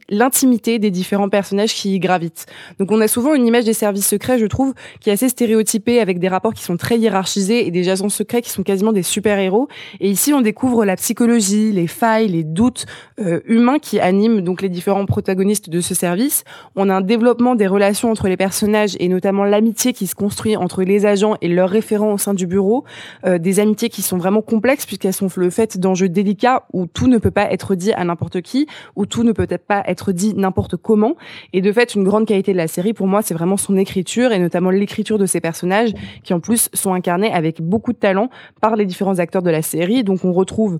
l'intimité 0.09 0.79
des 0.79 0.89
différents 0.89 1.29
personnages 1.29 1.75
qui 1.75 1.93
y 1.93 1.99
gravitent. 1.99 2.47
Donc 2.79 2.91
on 2.91 2.99
a 2.99 3.07
souvent 3.07 3.35
une 3.35 3.45
image 3.45 3.65
des 3.65 3.73
services 3.73 4.07
secrets, 4.07 4.39
je 4.39 4.47
trouve, 4.47 4.73
qui 5.01 5.11
est 5.11 5.13
assez 5.13 5.29
stéréotypée 5.29 5.99
avec 5.99 6.17
des 6.17 6.27
rapports 6.27 6.55
qui 6.55 6.63
sont 6.63 6.77
très 6.77 6.97
hiérarchisés 6.97 7.67
et 7.67 7.71
des 7.71 7.89
agents 7.89 8.09
secrets 8.09 8.41
qui 8.41 8.49
sont 8.49 8.63
quasiment 8.63 8.91
des 8.91 9.03
super-héros. 9.03 9.67
Et 9.99 10.09
ici, 10.09 10.33
on 10.33 10.41
découvre 10.41 10.83
la 10.83 10.95
psychologie, 10.95 11.71
les 11.71 11.87
failles, 11.87 12.29
les 12.29 12.43
doutes 12.43 12.87
euh, 13.19 13.39
humains 13.45 13.77
qui 13.77 13.99
animent 13.99 14.41
donc 14.41 14.63
les 14.63 14.69
différents 14.69 15.05
protagonistes 15.05 15.69
de 15.69 15.79
ce 15.79 15.93
service. 15.93 16.43
On 16.75 16.89
a 16.89 16.95
un 16.95 17.01
développement 17.01 17.53
des 17.53 17.67
relations 17.67 18.09
entre 18.09 18.27
les 18.27 18.37
personnes 18.37 18.46
personnages 18.47 18.95
et 19.01 19.09
notamment 19.09 19.43
l'amitié 19.43 19.91
qui 19.91 20.07
se 20.07 20.15
construit 20.15 20.55
entre 20.55 20.83
les 20.83 21.05
agents 21.05 21.35
et 21.41 21.49
leurs 21.49 21.69
référents 21.69 22.13
au 22.13 22.17
sein 22.17 22.33
du 22.33 22.47
bureau, 22.47 22.85
euh, 23.25 23.37
des 23.39 23.59
amitiés 23.59 23.89
qui 23.89 24.01
sont 24.01 24.17
vraiment 24.17 24.41
complexes 24.41 24.85
puisqu'elles 24.85 25.11
sont 25.11 25.27
le 25.35 25.49
fait 25.49 25.77
d'enjeux 25.77 26.07
délicats 26.07 26.63
où 26.71 26.85
tout 26.85 27.09
ne 27.09 27.17
peut 27.17 27.35
pas 27.39 27.51
être 27.51 27.75
dit 27.75 27.91
à 27.91 28.05
n'importe 28.05 28.39
qui, 28.39 28.65
où 28.95 29.05
tout 29.05 29.23
ne 29.23 29.33
peut 29.33 29.47
pas 29.57 29.83
être 29.85 30.13
dit 30.13 30.33
n'importe 30.33 30.77
comment. 30.77 31.15
Et 31.51 31.59
de 31.59 31.69
fait, 31.73 31.93
une 31.93 32.05
grande 32.05 32.25
qualité 32.25 32.53
de 32.53 32.57
la 32.57 32.69
série 32.69 32.93
pour 32.93 33.07
moi, 33.07 33.21
c'est 33.21 33.33
vraiment 33.33 33.57
son 33.57 33.75
écriture 33.75 34.31
et 34.31 34.39
notamment 34.39 34.69
l'écriture 34.69 35.17
de 35.17 35.25
ces 35.25 35.41
personnages 35.41 35.91
qui 36.23 36.33
en 36.33 36.39
plus 36.39 36.69
sont 36.73 36.93
incarnés 36.93 37.33
avec 37.33 37.61
beaucoup 37.61 37.91
de 37.91 37.97
talent 37.97 38.29
par 38.61 38.77
les 38.77 38.85
différents 38.85 39.19
acteurs 39.19 39.41
de 39.41 39.49
la 39.49 39.61
série. 39.61 40.05
Donc 40.05 40.23
on 40.23 40.31
retrouve 40.31 40.79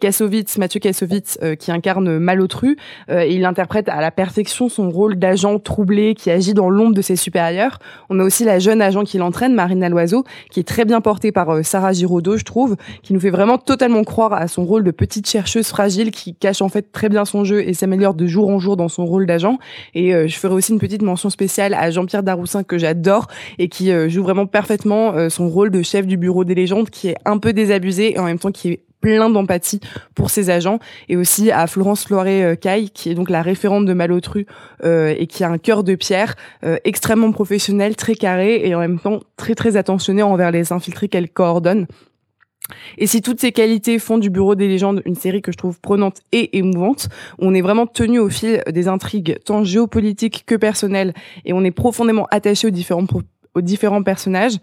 Kassovitz, 0.00 0.58
Mathieu 0.58 0.80
Kassovitz, 0.80 1.38
euh, 1.42 1.54
qui 1.54 1.72
incarne 1.72 2.18
Malotru. 2.18 2.76
Euh, 3.10 3.24
il 3.24 3.44
interprète 3.44 3.88
à 3.88 4.00
la 4.00 4.10
perfection 4.10 4.68
son 4.68 4.90
rôle 4.90 5.16
d'agent 5.16 5.58
troublé 5.58 6.14
qui 6.14 6.30
agit 6.30 6.54
dans 6.54 6.70
l'ombre 6.70 6.94
de 6.94 7.02
ses 7.02 7.16
supérieurs. 7.16 7.78
On 8.10 8.20
a 8.20 8.24
aussi 8.24 8.44
la 8.44 8.58
jeune 8.58 8.80
agent 8.80 9.04
qui 9.04 9.18
l'entraîne, 9.18 9.54
Marina 9.54 9.88
Loiseau, 9.88 10.24
qui 10.50 10.60
est 10.60 10.64
très 10.64 10.84
bien 10.84 11.00
portée 11.00 11.32
par 11.32 11.50
euh, 11.50 11.62
Sarah 11.62 11.92
Giraudot, 11.92 12.36
je 12.36 12.44
trouve, 12.44 12.76
qui 13.02 13.12
nous 13.12 13.20
fait 13.20 13.30
vraiment 13.30 13.58
totalement 13.58 14.04
croire 14.04 14.32
à 14.32 14.48
son 14.48 14.64
rôle 14.64 14.84
de 14.84 14.90
petite 14.90 15.28
chercheuse 15.28 15.68
fragile 15.68 16.10
qui 16.10 16.34
cache 16.34 16.62
en 16.62 16.68
fait 16.68 16.92
très 16.92 17.08
bien 17.08 17.24
son 17.24 17.44
jeu 17.44 17.60
et 17.60 17.74
s'améliore 17.74 18.14
de 18.14 18.26
jour 18.26 18.48
en 18.48 18.58
jour 18.58 18.76
dans 18.76 18.88
son 18.88 19.04
rôle 19.06 19.26
d'agent. 19.26 19.58
Et 19.94 20.12
je 20.28 20.36
ferai 20.36 20.54
aussi 20.54 20.72
une 20.72 20.78
petite 20.78 21.02
mention 21.02 21.30
spéciale 21.30 21.74
à 21.74 21.90
Jean-Pierre 21.90 22.22
Daroussin 22.22 22.62
que 22.62 22.78
j'adore 22.78 23.28
et 23.58 23.68
qui 23.68 23.92
joue 24.08 24.22
vraiment 24.22 24.46
parfaitement 24.46 25.28
son 25.28 25.48
rôle 25.48 25.70
de 25.70 25.82
chef 25.82 26.06
du 26.06 26.16
bureau 26.16 26.44
des 26.44 26.54
légendes 26.54 26.90
qui 26.90 27.08
est 27.08 27.16
un 27.24 27.38
peu 27.38 27.52
désabusé 27.52 28.14
et 28.14 28.18
en 28.18 28.24
même 28.24 28.38
temps 28.38 28.52
qui 28.52 28.70
est 28.70 28.80
plein 29.04 29.28
d'empathie 29.28 29.80
pour 30.14 30.30
ses 30.30 30.48
agents 30.48 30.78
et 31.10 31.16
aussi 31.18 31.50
à 31.50 31.66
Florence 31.66 32.08
Loiré-Caille 32.08 32.88
qui 32.88 33.10
est 33.10 33.14
donc 33.14 33.28
la 33.28 33.42
référente 33.42 33.84
de 33.84 33.92
Malotru 33.92 34.46
euh, 34.82 35.14
et 35.18 35.26
qui 35.26 35.44
a 35.44 35.50
un 35.50 35.58
cœur 35.58 35.84
de 35.84 35.94
pierre 35.94 36.36
euh, 36.64 36.78
extrêmement 36.84 37.30
professionnel, 37.30 37.96
très 37.96 38.14
carré 38.14 38.66
et 38.66 38.74
en 38.74 38.78
même 38.78 38.98
temps 38.98 39.20
très 39.36 39.54
très 39.54 39.76
attentionné 39.76 40.22
envers 40.22 40.50
les 40.50 40.72
infiltrés 40.72 41.08
qu'elle 41.08 41.28
coordonne. 41.28 41.86
Et 42.96 43.06
si 43.06 43.20
toutes 43.20 43.40
ces 43.40 43.52
qualités 43.52 43.98
font 43.98 44.16
du 44.16 44.30
Bureau 44.30 44.54
des 44.54 44.68
légendes 44.68 45.02
une 45.04 45.16
série 45.16 45.42
que 45.42 45.52
je 45.52 45.58
trouve 45.58 45.78
prenante 45.80 46.22
et 46.32 46.56
émouvante, 46.56 47.10
on 47.38 47.52
est 47.52 47.60
vraiment 47.60 47.86
tenu 47.86 48.18
au 48.18 48.30
fil 48.30 48.62
des 48.72 48.88
intrigues 48.88 49.38
tant 49.44 49.64
géopolitiques 49.64 50.44
que 50.46 50.54
personnelles 50.54 51.12
et 51.44 51.52
on 51.52 51.62
est 51.62 51.70
profondément 51.70 52.26
attaché 52.30 52.68
aux 52.68 52.70
différents 52.70 53.04
aux 53.54 53.60
différents 53.60 54.02
personnages. 54.02 54.56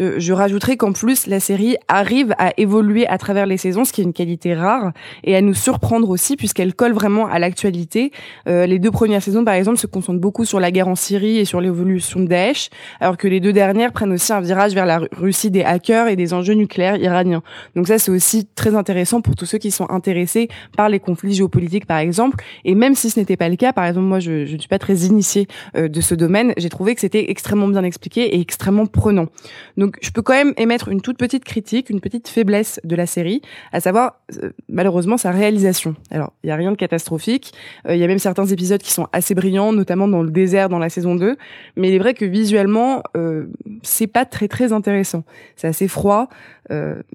Euh, 0.00 0.14
je 0.18 0.32
rajouterai 0.32 0.76
qu'en 0.76 0.92
plus, 0.92 1.26
la 1.26 1.40
série 1.40 1.76
arrive 1.88 2.34
à 2.38 2.52
évoluer 2.56 3.06
à 3.06 3.18
travers 3.18 3.46
les 3.46 3.56
saisons, 3.56 3.84
ce 3.84 3.92
qui 3.92 4.00
est 4.00 4.04
une 4.04 4.12
qualité 4.12 4.54
rare, 4.54 4.92
et 5.24 5.36
à 5.36 5.40
nous 5.40 5.54
surprendre 5.54 6.08
aussi, 6.10 6.36
puisqu'elle 6.36 6.74
colle 6.74 6.92
vraiment 6.92 7.26
à 7.26 7.38
l'actualité. 7.38 8.12
Euh, 8.48 8.66
les 8.66 8.78
deux 8.78 8.90
premières 8.90 9.22
saisons, 9.22 9.44
par 9.44 9.54
exemple, 9.54 9.78
se 9.78 9.86
concentrent 9.86 10.20
beaucoup 10.20 10.44
sur 10.44 10.60
la 10.60 10.70
guerre 10.70 10.88
en 10.88 10.94
Syrie 10.94 11.38
et 11.38 11.44
sur 11.44 11.60
l'évolution 11.60 12.20
de 12.20 12.26
Daesh, 12.26 12.70
alors 13.00 13.16
que 13.16 13.28
les 13.28 13.40
deux 13.40 13.52
dernières 13.52 13.92
prennent 13.92 14.12
aussi 14.12 14.32
un 14.32 14.40
virage 14.40 14.72
vers 14.72 14.86
la 14.86 15.00
Russie 15.12 15.50
des 15.50 15.62
hackers 15.62 16.08
et 16.08 16.16
des 16.16 16.32
enjeux 16.32 16.54
nucléaires 16.54 16.96
iraniens. 16.96 17.42
Donc 17.76 17.88
ça, 17.88 17.98
c'est 17.98 18.10
aussi 18.10 18.46
très 18.54 18.74
intéressant 18.74 19.20
pour 19.20 19.36
tous 19.36 19.46
ceux 19.46 19.58
qui 19.58 19.70
sont 19.70 19.90
intéressés 19.90 20.48
par 20.76 20.88
les 20.88 21.00
conflits 21.00 21.34
géopolitiques, 21.34 21.86
par 21.86 21.98
exemple. 21.98 22.42
Et 22.64 22.74
même 22.74 22.94
si 22.94 23.10
ce 23.10 23.20
n'était 23.20 23.36
pas 23.36 23.48
le 23.48 23.56
cas, 23.56 23.72
par 23.72 23.84
exemple, 23.84 24.06
moi, 24.06 24.20
je 24.20 24.50
ne 24.52 24.58
suis 24.58 24.68
pas 24.68 24.78
très 24.78 24.96
initiée 24.98 25.46
euh, 25.76 25.88
de 25.88 26.00
ce 26.00 26.14
domaine, 26.14 26.52
j'ai 26.56 26.68
trouvé 26.68 26.94
que 26.94 27.00
c'était 27.00 27.30
extrêmement 27.30 27.68
bien 27.68 27.84
expliqué 27.84 28.37
extrêmement 28.40 28.86
prenant. 28.86 29.26
Donc 29.76 29.98
je 30.02 30.10
peux 30.10 30.22
quand 30.22 30.34
même 30.34 30.54
émettre 30.56 30.88
une 30.88 31.00
toute 31.00 31.18
petite 31.18 31.44
critique, 31.44 31.90
une 31.90 32.00
petite 32.00 32.28
faiblesse 32.28 32.80
de 32.84 32.96
la 32.96 33.06
série, 33.06 33.42
à 33.72 33.80
savoir 33.80 34.20
euh, 34.42 34.50
malheureusement 34.68 35.16
sa 35.16 35.30
réalisation. 35.30 35.94
Alors 36.10 36.32
il 36.42 36.48
y 36.48 36.50
a 36.50 36.56
rien 36.56 36.72
de 36.72 36.76
catastrophique, 36.76 37.52
euh, 37.86 37.94
il 37.94 38.00
y 38.00 38.04
a 38.04 38.06
même 38.06 38.18
certains 38.18 38.46
épisodes 38.46 38.80
qui 38.80 38.92
sont 38.92 39.08
assez 39.12 39.34
brillants, 39.34 39.72
notamment 39.72 40.08
dans 40.08 40.22
le 40.22 40.30
désert 40.30 40.68
dans 40.68 40.78
la 40.78 40.88
saison 40.88 41.14
2, 41.14 41.36
mais 41.76 41.88
il 41.88 41.94
est 41.94 41.98
vrai 41.98 42.14
que 42.14 42.24
visuellement 42.24 43.02
euh, 43.16 43.46
c'est 43.82 44.06
pas 44.06 44.24
très 44.24 44.48
très 44.48 44.72
intéressant. 44.72 45.24
C'est 45.56 45.68
assez 45.68 45.88
froid, 45.88 46.28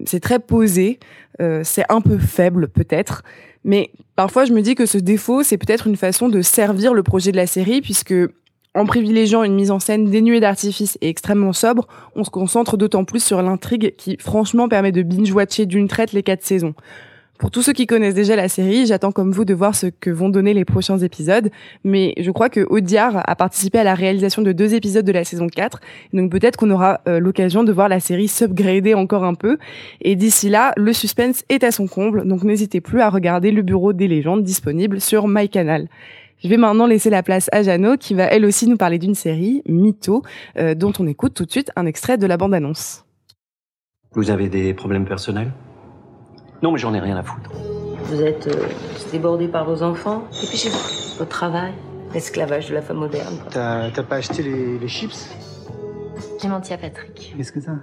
c'est 0.05 0.19
très 0.19 0.39
posé, 0.39 0.99
c'est 1.39 1.86
un 1.89 2.01
peu 2.01 2.17
faible 2.17 2.67
peut-être. 2.69 3.23
Mais 3.63 3.91
parfois, 4.15 4.45
je 4.45 4.53
me 4.53 4.62
dis 4.62 4.75
que 4.75 4.86
ce 4.86 4.97
défaut, 4.97 5.43
c'est 5.43 5.57
peut-être 5.57 5.88
une 5.88 5.95
façon 5.95 6.29
de 6.29 6.41
servir 6.41 6.93
le 6.93 7.03
projet 7.03 7.31
de 7.31 7.38
la 7.38 7.47
série, 7.47 7.81
puisque 7.81 8.13
en 8.75 8.86
privilégiant 8.86 9.43
une 9.43 9.55
mise 9.55 9.71
en 9.71 9.79
scène 9.79 10.05
dénuée 10.09 10.39
d'artifice 10.39 10.97
et 11.01 11.09
extrêmement 11.09 11.53
sobre, 11.53 11.88
on 12.15 12.23
se 12.23 12.29
concentre 12.29 12.77
d'autant 12.77 13.05
plus 13.05 13.23
sur 13.23 13.41
l'intrigue 13.41 13.95
qui, 13.97 14.17
franchement, 14.19 14.67
permet 14.67 14.91
de 14.91 15.03
binge-watcher 15.03 15.65
d'une 15.65 15.88
traite 15.88 16.13
les 16.13 16.23
quatre 16.23 16.43
saisons. 16.43 16.73
Pour 17.39 17.51
tous 17.51 17.63
ceux 17.63 17.73
qui 17.73 17.88
connaissent 17.88 18.13
déjà 18.13 18.36
la 18.38 18.47
série, 18.47 18.86
j'attends 18.86 19.12
comme 19.12 19.31
vous 19.31 19.43
de 19.43 19.53
voir 19.53 19.75
ce 19.75 19.88
que 19.88 20.09
vont 20.09 20.29
donner 20.29 20.53
les 20.53 20.63
prochains 20.65 20.99
épisodes, 20.99 21.49
mais 21.83 22.13
je 22.17 22.31
crois 22.31 22.47
que 22.47 22.65
Audiard 22.69 23.21
a 23.27 23.36
participé 23.36 23.79
à 23.79 23.83
la 23.83 23.95
réalisation 23.95 24.43
de 24.43 24.53
deux 24.53 24.75
épisodes 24.75 25.03
de 25.03 25.12
la 25.12 25.25
saison 25.25 25.47
4, 25.47 25.81
donc 26.13 26.31
peut-être 26.31 26.55
qu'on 26.55 26.69
aura 26.69 27.01
euh, 27.07 27.19
l'occasion 27.19 27.63
de 27.65 27.73
voir 27.73 27.89
la 27.89 27.99
série 27.99 28.27
s'upgrader 28.27 28.93
encore 28.93 29.25
un 29.25 29.33
peu, 29.33 29.57
et 29.99 30.15
d'ici 30.15 30.47
là, 30.47 30.73
le 30.77 30.93
suspense 30.93 31.43
est 31.49 31.63
à 31.65 31.71
son 31.71 31.88
comble, 31.88 32.25
donc 32.25 32.43
n'hésitez 32.43 32.81
plus 32.81 33.01
à 33.01 33.09
regarder 33.09 33.51
le 33.51 33.62
bureau 33.62 33.93
des 33.93 34.07
légendes 34.07 34.43
disponible 34.43 35.01
sur 35.01 35.27
MyCanal. 35.27 35.89
Je 36.43 36.49
vais 36.49 36.58
maintenant 36.58 36.88
laisser 36.88 37.10
la 37.10 37.23
place 37.23 37.49
à 37.53 37.63
Jeannot 37.63 37.95
qui 37.95 38.13
va 38.13 38.25
elle 38.25 38.43
aussi 38.43 38.67
nous 38.67 38.75
parler 38.75 38.99
d'une 38.99 39.15
série, 39.15 39.63
Mytho, 39.65 40.23
euh, 40.58 40.75
dont 40.75 40.91
on 40.99 41.08
écoute 41.08 41.34
tout 41.34 41.45
de 41.45 41.51
suite 41.51 41.71
un 41.77 41.86
extrait 41.86 42.17
de 42.17 42.25
la 42.27 42.36
bande-annonce. 42.36 43.06
Vous 44.12 44.29
avez 44.29 44.49
des 44.49 44.73
problèmes 44.73 45.06
personnels? 45.06 45.53
Non, 46.62 46.73
mais 46.73 46.79
j'en 46.79 46.93
ai 46.93 46.99
rien 46.99 47.15
à 47.15 47.23
foutre. 47.23 47.49
Vous 48.03 48.21
êtes 48.21 48.47
euh, 48.47 48.67
débordé 49.13 49.47
par 49.47 49.63
vos 49.63 49.84
enfants? 49.84 50.25
Et 50.43 50.47
puis 50.47 50.58
chez 50.58 50.67
vous, 50.67 51.17
votre 51.17 51.32
travail, 51.32 51.71
l'esclavage 52.13 52.67
de 52.67 52.73
la 52.73 52.82
femme 52.82 52.97
moderne. 52.97 53.38
T'as 53.49 54.03
pas 54.03 54.17
acheté 54.17 54.43
les, 54.43 54.77
les 54.77 54.88
chips? 54.89 55.34
J'ai 56.41 56.49
menti 56.49 56.73
à 56.73 56.77
Patrick. 56.77 57.36
Qu'est-ce 57.38 57.53
que 57.53 57.62
ça? 57.62 57.77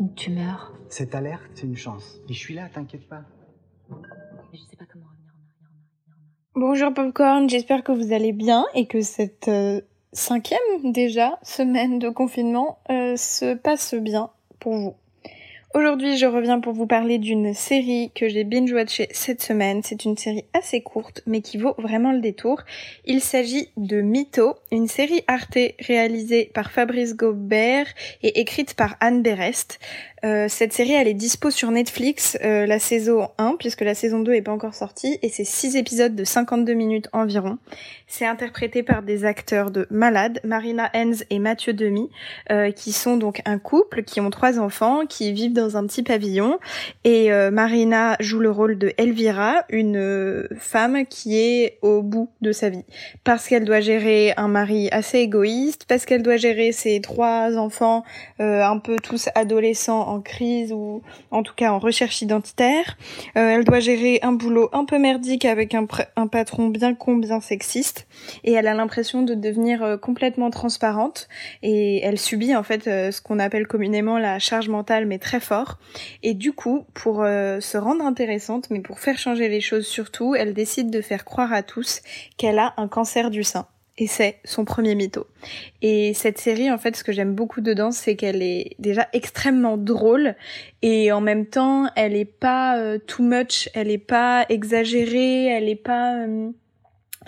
Une 0.00 0.12
tumeur. 0.14 0.72
Cette 0.88 1.14
alerte, 1.14 1.42
c'est 1.54 1.66
une 1.66 1.76
chance. 1.76 2.18
Et 2.28 2.32
je 2.32 2.38
suis 2.40 2.54
là, 2.54 2.62
t'inquiète 2.74 3.08
pas. 3.08 3.22
Bonjour 6.56 6.94
Popcorn, 6.94 7.50
j'espère 7.50 7.82
que 7.82 7.90
vous 7.90 8.12
allez 8.12 8.30
bien 8.30 8.64
et 8.74 8.86
que 8.86 9.00
cette 9.00 9.48
euh, 9.48 9.80
cinquième 10.12 10.60
déjà 10.84 11.36
semaine 11.42 11.98
de 11.98 12.08
confinement 12.10 12.78
euh, 12.90 13.16
se 13.16 13.54
passe 13.54 13.96
bien 13.96 14.30
pour 14.60 14.76
vous. 14.76 14.94
Aujourd'hui, 15.74 16.16
je 16.16 16.26
reviens 16.26 16.60
pour 16.60 16.72
vous 16.72 16.86
parler 16.86 17.18
d'une 17.18 17.52
série 17.52 18.12
que 18.14 18.28
j'ai 18.28 18.44
binge-watchée 18.44 19.08
cette 19.10 19.42
semaine. 19.42 19.80
C'est 19.82 20.04
une 20.04 20.16
série 20.16 20.44
assez 20.52 20.80
courte, 20.80 21.22
mais 21.26 21.40
qui 21.40 21.58
vaut 21.58 21.74
vraiment 21.78 22.12
le 22.12 22.20
détour. 22.20 22.60
Il 23.04 23.20
s'agit 23.20 23.70
de 23.76 24.00
Mytho, 24.00 24.54
une 24.70 24.86
série 24.86 25.24
Arte 25.26 25.58
réalisée 25.80 26.52
par 26.54 26.70
Fabrice 26.70 27.16
Gobert 27.16 27.88
et 28.22 28.38
écrite 28.38 28.74
par 28.74 28.94
Anne 29.00 29.22
Berest. 29.22 29.80
Euh, 30.24 30.46
cette 30.48 30.72
série, 30.72 30.92
elle 30.92 31.08
est 31.08 31.14
dispo 31.14 31.50
sur 31.50 31.70
Netflix, 31.70 32.38
euh, 32.42 32.64
la 32.64 32.78
saison 32.78 33.28
1, 33.36 33.56
puisque 33.58 33.82
la 33.82 33.94
saison 33.94 34.20
2 34.20 34.32
est 34.32 34.42
pas 34.42 34.52
encore 34.52 34.74
sortie, 34.74 35.18
et 35.20 35.28
c'est 35.28 35.44
6 35.44 35.76
épisodes 35.76 36.14
de 36.14 36.24
52 36.24 36.72
minutes 36.72 37.08
environ. 37.12 37.58
C'est 38.06 38.24
interprété 38.24 38.82
par 38.82 39.02
des 39.02 39.26
acteurs 39.26 39.70
de 39.70 39.86
malades, 39.90 40.40
Marina 40.42 40.90
Hens 40.94 41.24
et 41.28 41.38
Mathieu 41.38 41.74
Demi, 41.74 42.08
euh, 42.50 42.70
qui 42.70 42.92
sont 42.92 43.18
donc 43.18 43.42
un 43.44 43.58
couple, 43.58 44.02
qui 44.02 44.20
ont 44.20 44.30
trois 44.30 44.58
enfants, 44.58 45.04
qui 45.06 45.30
vivent 45.32 45.52
dans 45.52 45.76
un 45.76 45.86
petit 45.86 46.02
pavillon, 46.02 46.58
et 47.04 47.30
Marina 47.50 48.16
joue 48.20 48.40
le 48.40 48.50
rôle 48.50 48.78
de 48.78 48.92
Elvira, 48.96 49.64
une 49.68 50.48
femme 50.58 51.04
qui 51.06 51.38
est 51.38 51.78
au 51.82 52.02
bout 52.02 52.30
de 52.40 52.52
sa 52.52 52.68
vie, 52.70 52.84
parce 53.24 53.48
qu'elle 53.48 53.64
doit 53.64 53.80
gérer 53.80 54.32
un 54.36 54.48
mari 54.48 54.88
assez 54.90 55.18
égoïste, 55.18 55.84
parce 55.86 56.06
qu'elle 56.06 56.22
doit 56.22 56.36
gérer 56.36 56.72
ses 56.72 57.00
trois 57.00 57.56
enfants, 57.56 58.04
un 58.38 58.78
peu 58.78 58.96
tous 58.96 59.28
adolescents 59.34 60.13
crise 60.20 60.72
ou 60.72 61.02
en 61.30 61.42
tout 61.42 61.54
cas 61.54 61.72
en 61.72 61.78
recherche 61.78 62.22
identitaire. 62.22 62.96
Euh, 63.36 63.48
elle 63.48 63.64
doit 63.64 63.80
gérer 63.80 64.18
un 64.22 64.32
boulot 64.32 64.68
un 64.72 64.84
peu 64.84 64.98
merdique 64.98 65.44
avec 65.44 65.74
un, 65.74 65.86
un 66.16 66.26
patron 66.26 66.68
bien 66.68 66.94
con, 66.94 67.16
bien 67.16 67.40
sexiste. 67.40 68.06
Et 68.44 68.52
elle 68.52 68.66
a 68.66 68.74
l'impression 68.74 69.22
de 69.22 69.34
devenir 69.34 69.82
euh, 69.82 69.96
complètement 69.96 70.50
transparente. 70.50 71.28
Et 71.62 72.00
elle 72.02 72.18
subit 72.18 72.54
en 72.54 72.62
fait 72.62 72.86
euh, 72.86 73.10
ce 73.10 73.20
qu'on 73.20 73.38
appelle 73.38 73.66
communément 73.66 74.18
la 74.18 74.38
charge 74.38 74.68
mentale, 74.68 75.06
mais 75.06 75.18
très 75.18 75.40
fort. 75.40 75.78
Et 76.22 76.34
du 76.34 76.52
coup, 76.52 76.84
pour 76.94 77.16
se 77.24 77.76
rendre 77.76 78.04
intéressante, 78.04 78.68
mais 78.70 78.80
pour 78.80 78.98
faire 78.98 79.18
changer 79.18 79.48
les 79.48 79.60
choses 79.60 79.86
surtout, 79.86 80.34
elle 80.34 80.54
décide 80.54 80.90
de 80.90 81.00
faire 81.00 81.24
croire 81.24 81.52
à 81.52 81.62
tous 81.62 82.00
qu'elle 82.36 82.58
a 82.58 82.74
un 82.76 82.88
cancer 82.88 83.30
du 83.30 83.44
sein 83.44 83.66
et 83.96 84.06
c'est 84.06 84.38
son 84.44 84.64
premier 84.64 84.94
mytho. 84.94 85.26
Et 85.80 86.14
cette 86.14 86.38
série, 86.38 86.70
en 86.70 86.78
fait, 86.78 86.96
ce 86.96 87.04
que 87.04 87.12
j'aime 87.12 87.34
beaucoup 87.34 87.60
dedans, 87.60 87.92
c'est 87.92 88.16
qu'elle 88.16 88.42
est 88.42 88.74
déjà 88.78 89.08
extrêmement 89.12 89.76
drôle 89.76 90.34
et 90.82 91.12
en 91.12 91.20
même 91.20 91.46
temps, 91.46 91.88
elle 91.94 92.16
est 92.16 92.24
pas 92.24 92.78
euh, 92.78 92.98
too 92.98 93.22
much, 93.22 93.68
elle 93.74 93.90
est 93.90 93.98
pas 93.98 94.46
exagérée, 94.48 95.46
elle 95.46 95.68
est 95.68 95.76
pas 95.76 96.16
euh, 96.26 96.50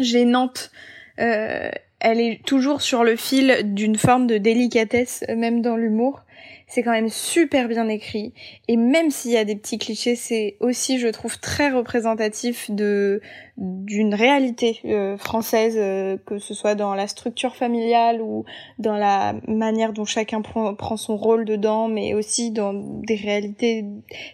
gênante. 0.00 0.72
Euh, 1.20 1.70
elle 2.00 2.20
est 2.20 2.44
toujours 2.44 2.82
sur 2.82 3.04
le 3.04 3.16
fil 3.16 3.74
d'une 3.74 3.96
forme 3.96 4.26
de 4.26 4.36
délicatesse, 4.36 5.24
même 5.34 5.62
dans 5.62 5.76
l'humour. 5.76 6.22
C'est 6.66 6.82
quand 6.82 6.90
même 6.90 7.08
super 7.08 7.68
bien 7.68 7.88
écrit. 7.88 8.34
Et 8.66 8.76
même 8.76 9.10
s'il 9.10 9.30
y 9.30 9.36
a 9.36 9.44
des 9.44 9.54
petits 9.54 9.78
clichés, 9.78 10.16
c'est 10.16 10.56
aussi, 10.58 10.98
je 10.98 11.08
trouve, 11.08 11.38
très 11.38 11.70
représentatif 11.70 12.70
de 12.70 13.22
d'une 13.58 14.14
réalité 14.14 14.80
euh, 14.84 15.16
française, 15.16 15.76
euh, 15.78 16.18
que 16.26 16.38
ce 16.38 16.52
soit 16.52 16.74
dans 16.74 16.94
la 16.94 17.06
structure 17.06 17.56
familiale 17.56 18.20
ou 18.20 18.44
dans 18.78 18.96
la 18.96 19.34
manière 19.48 19.94
dont 19.94 20.04
chacun 20.04 20.42
prend, 20.42 20.74
prend 20.74 20.98
son 20.98 21.16
rôle 21.16 21.46
dedans, 21.46 21.88
mais 21.88 22.12
aussi 22.12 22.50
dans 22.50 22.74
des 22.74 23.14
réalités 23.14 23.86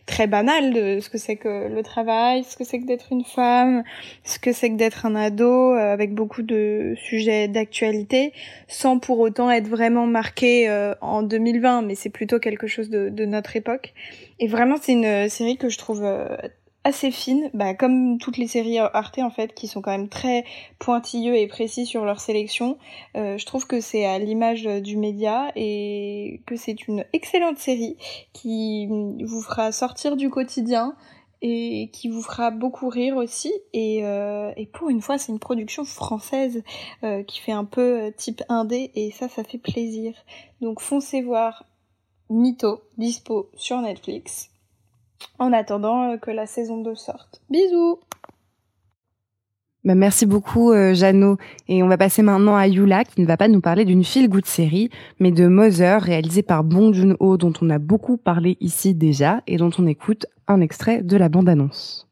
très 0.07 0.27
banales 0.27 0.73
de 0.73 0.99
ce 0.99 1.09
que 1.09 1.19
c'est 1.19 1.37
que 1.37 1.69
le 1.69 1.83
travail, 1.85 2.43
ce 2.43 2.57
que 2.57 2.65
c'est 2.65 2.81
que 2.81 2.87
d'être 2.87 3.13
une 3.13 3.25
femme, 3.25 3.85
ce 4.25 4.41
que 4.41 4.53
c'est 4.53 4.71
que 4.71 4.77
d'être 4.77 5.07
un 5.07 5.15
ado, 5.15 5.73
euh, 5.75 5.93
avec 5.93 6.15
beaucoup 6.15 6.43
de 6.43 6.95
sujets 6.97 7.47
d'actualité, 7.47 8.33
sans 8.67 8.99
pour 8.99 9.21
autant 9.21 9.53
être 9.53 9.69
vraiment 9.69 10.07
marqué 10.07 10.69
en 11.01 11.23
2020, 11.23 11.83
mais 11.83 11.95
c'est 11.95 12.11
plutôt 12.11 12.41
quelque 12.41 12.67
chose 12.67 12.91
de, 12.91 13.09
de, 13.09 13.25
notre 13.25 13.57
époque. 13.57 13.95
Et 14.41 14.49
vraiment, 14.49 14.77
c'est 14.81 14.93
une 14.93 15.29
série 15.29 15.57
que 15.57 15.69
je 15.69 15.79
trouve 15.79 16.03
assez 16.85 17.11
fine, 17.11 17.51
bah, 17.55 17.75
comme 17.75 18.19
toutes 18.19 18.37
les 18.37 18.47
séries 18.47 18.79
Arte 18.79 19.19
en 19.19 19.31
fait, 19.31 19.55
qui 19.55 19.69
sont 19.69 19.81
quand 19.81 19.93
même 19.93 20.09
très 20.09 20.45
pointilleux 20.79 21.37
et 21.37 21.47
précis 21.47 21.87
sur 21.87 22.05
leur 22.05 22.21
sélection. 22.21 22.79
Euh, 23.17 23.39
je 23.39 23.47
trouve 23.47 23.67
que 23.67 23.81
c'est 23.81 24.05
à 24.05 24.19
l'image 24.19 24.65
du 24.65 24.97
média 24.97 25.53
et 25.55 26.43
que 26.47 26.57
c'est 26.57 26.89
une 26.89 27.05
excellente 27.13 27.59
série 27.59 27.97
qui 28.33 28.87
vous 28.87 29.43
fera 29.43 29.73
sortir 29.73 30.17
du 30.17 30.31
quotidien 30.31 30.97
et 31.45 31.91
qui 31.93 32.09
vous 32.09 32.23
fera 32.23 32.51
beaucoup 32.51 32.89
rire 32.89 33.17
aussi. 33.17 33.53
Et, 33.73 34.05
euh, 34.05 34.53
pour 34.73 34.91
une 34.91 35.01
fois, 35.01 35.19
c'est 35.19 35.33
une 35.33 35.41
production 35.41 35.85
française 35.85 36.63
euh, 37.03 37.23
qui 37.23 37.41
fait 37.41 37.53
un 37.53 37.65
peu 37.65 38.13
type 38.17 38.43
indé 38.49 38.91
et 38.95 39.11
ça, 39.11 39.29
ça 39.29 39.45
fait 39.45 39.59
plaisir. 39.59 40.15
Donc 40.61 40.81
foncez 40.81 41.23
voir 41.23 41.65
Mytho, 42.31 42.83
dispo 42.97 43.51
sur 43.57 43.81
Netflix 43.81 44.52
en 45.39 45.53
attendant 45.53 46.13
euh, 46.13 46.17
que 46.17 46.31
la 46.31 46.47
saison 46.47 46.83
2 46.83 46.95
sorte. 46.95 47.43
Bisous 47.51 47.99
bah 49.85 49.97
merci 49.97 50.27
beaucoup 50.27 50.71
euh, 50.71 50.95
Jeannot 50.95 51.39
et 51.67 51.83
on 51.83 51.89
va 51.89 51.99
passer 51.99 52.23
maintenant 52.23 52.55
à 52.55 52.69
Yula 52.69 53.03
qui 53.03 53.21
ne 53.21 53.27
va 53.27 53.37
pas 53.37 53.49
nous 53.49 53.61
parler 53.61 53.85
d'une 53.85 54.05
feel 54.05 54.29
good 54.29 54.47
série 54.47 54.91
mais 55.19 55.33
de 55.33 55.49
Mother 55.49 56.01
réalisée 56.01 56.45
par 56.45 56.63
Bong 56.63 56.95
Joon-ho 56.95 57.37
dont 57.37 57.53
on 57.61 57.69
a 57.69 57.81
beaucoup 57.81 58.17
parlé 58.17 58.57
ici 58.61 58.95
déjà 58.95 59.43
et 59.49 59.57
dont 59.57 59.73
on 59.81 59.89
écoute 59.89 60.27
un 60.47 60.61
extrait 60.61 61.03
de 61.03 61.17
la 61.17 61.29
bande-annonce. 61.29 62.09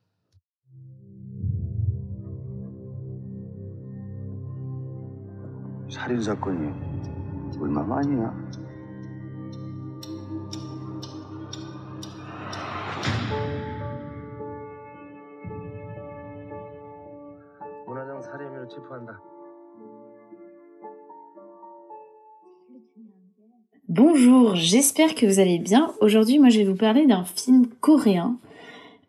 Bonjour, 23.88 24.54
j'espère 24.54 25.16
que 25.16 25.26
vous 25.26 25.40
allez 25.40 25.58
bien. 25.58 25.92
Aujourd'hui, 26.00 26.38
moi, 26.38 26.48
je 26.48 26.58
vais 26.58 26.64
vous 26.64 26.76
parler 26.76 27.06
d'un 27.06 27.24
film 27.24 27.66
coréen 27.80 28.38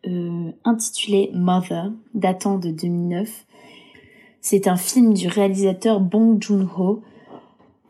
euh, 0.07 0.51
intitulé 0.65 1.29
Mother, 1.35 1.91
datant 2.15 2.57
de 2.57 2.71
2009. 2.71 3.45
C'est 4.41 4.67
un 4.67 4.77
film 4.77 5.13
du 5.13 5.27
réalisateur 5.27 5.99
Bong 5.99 6.41
Joon-ho, 6.41 7.03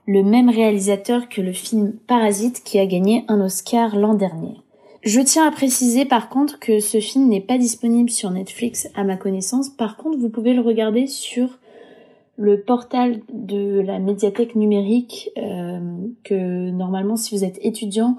le 0.05 0.23
même 0.23 0.49
réalisateur 0.49 1.29
que 1.29 1.39
le 1.39 1.53
film 1.53 1.93
Parasite 2.07 2.61
qui 2.65 2.77
a 2.77 2.85
gagné 2.85 3.23
un 3.29 3.39
Oscar 3.39 3.95
l'an 3.95 4.15
dernier. 4.15 4.57
Je 5.01 5.19
tiens 5.19 5.47
à 5.47 5.51
préciser 5.51 6.05
par 6.05 6.29
contre 6.29 6.59
que 6.59 6.79
ce 6.79 6.99
film 6.99 7.27
n'est 7.27 7.41
pas 7.41 7.57
disponible 7.57 8.11
sur 8.11 8.29
Netflix 8.29 8.87
à 8.95 9.03
ma 9.03 9.17
connaissance. 9.17 9.69
Par 9.69 9.97
contre, 9.97 10.19
vous 10.19 10.29
pouvez 10.29 10.53
le 10.53 10.61
regarder 10.61 11.07
sur 11.07 11.57
le 12.37 12.61
portal 12.61 13.21
de 13.33 13.81
la 13.81 13.99
médiathèque 13.99 14.55
numérique 14.55 15.31
euh, 15.37 15.79
que 16.23 16.69
normalement 16.69 17.15
si 17.15 17.35
vous 17.35 17.43
êtes 17.43 17.59
étudiant, 17.61 18.15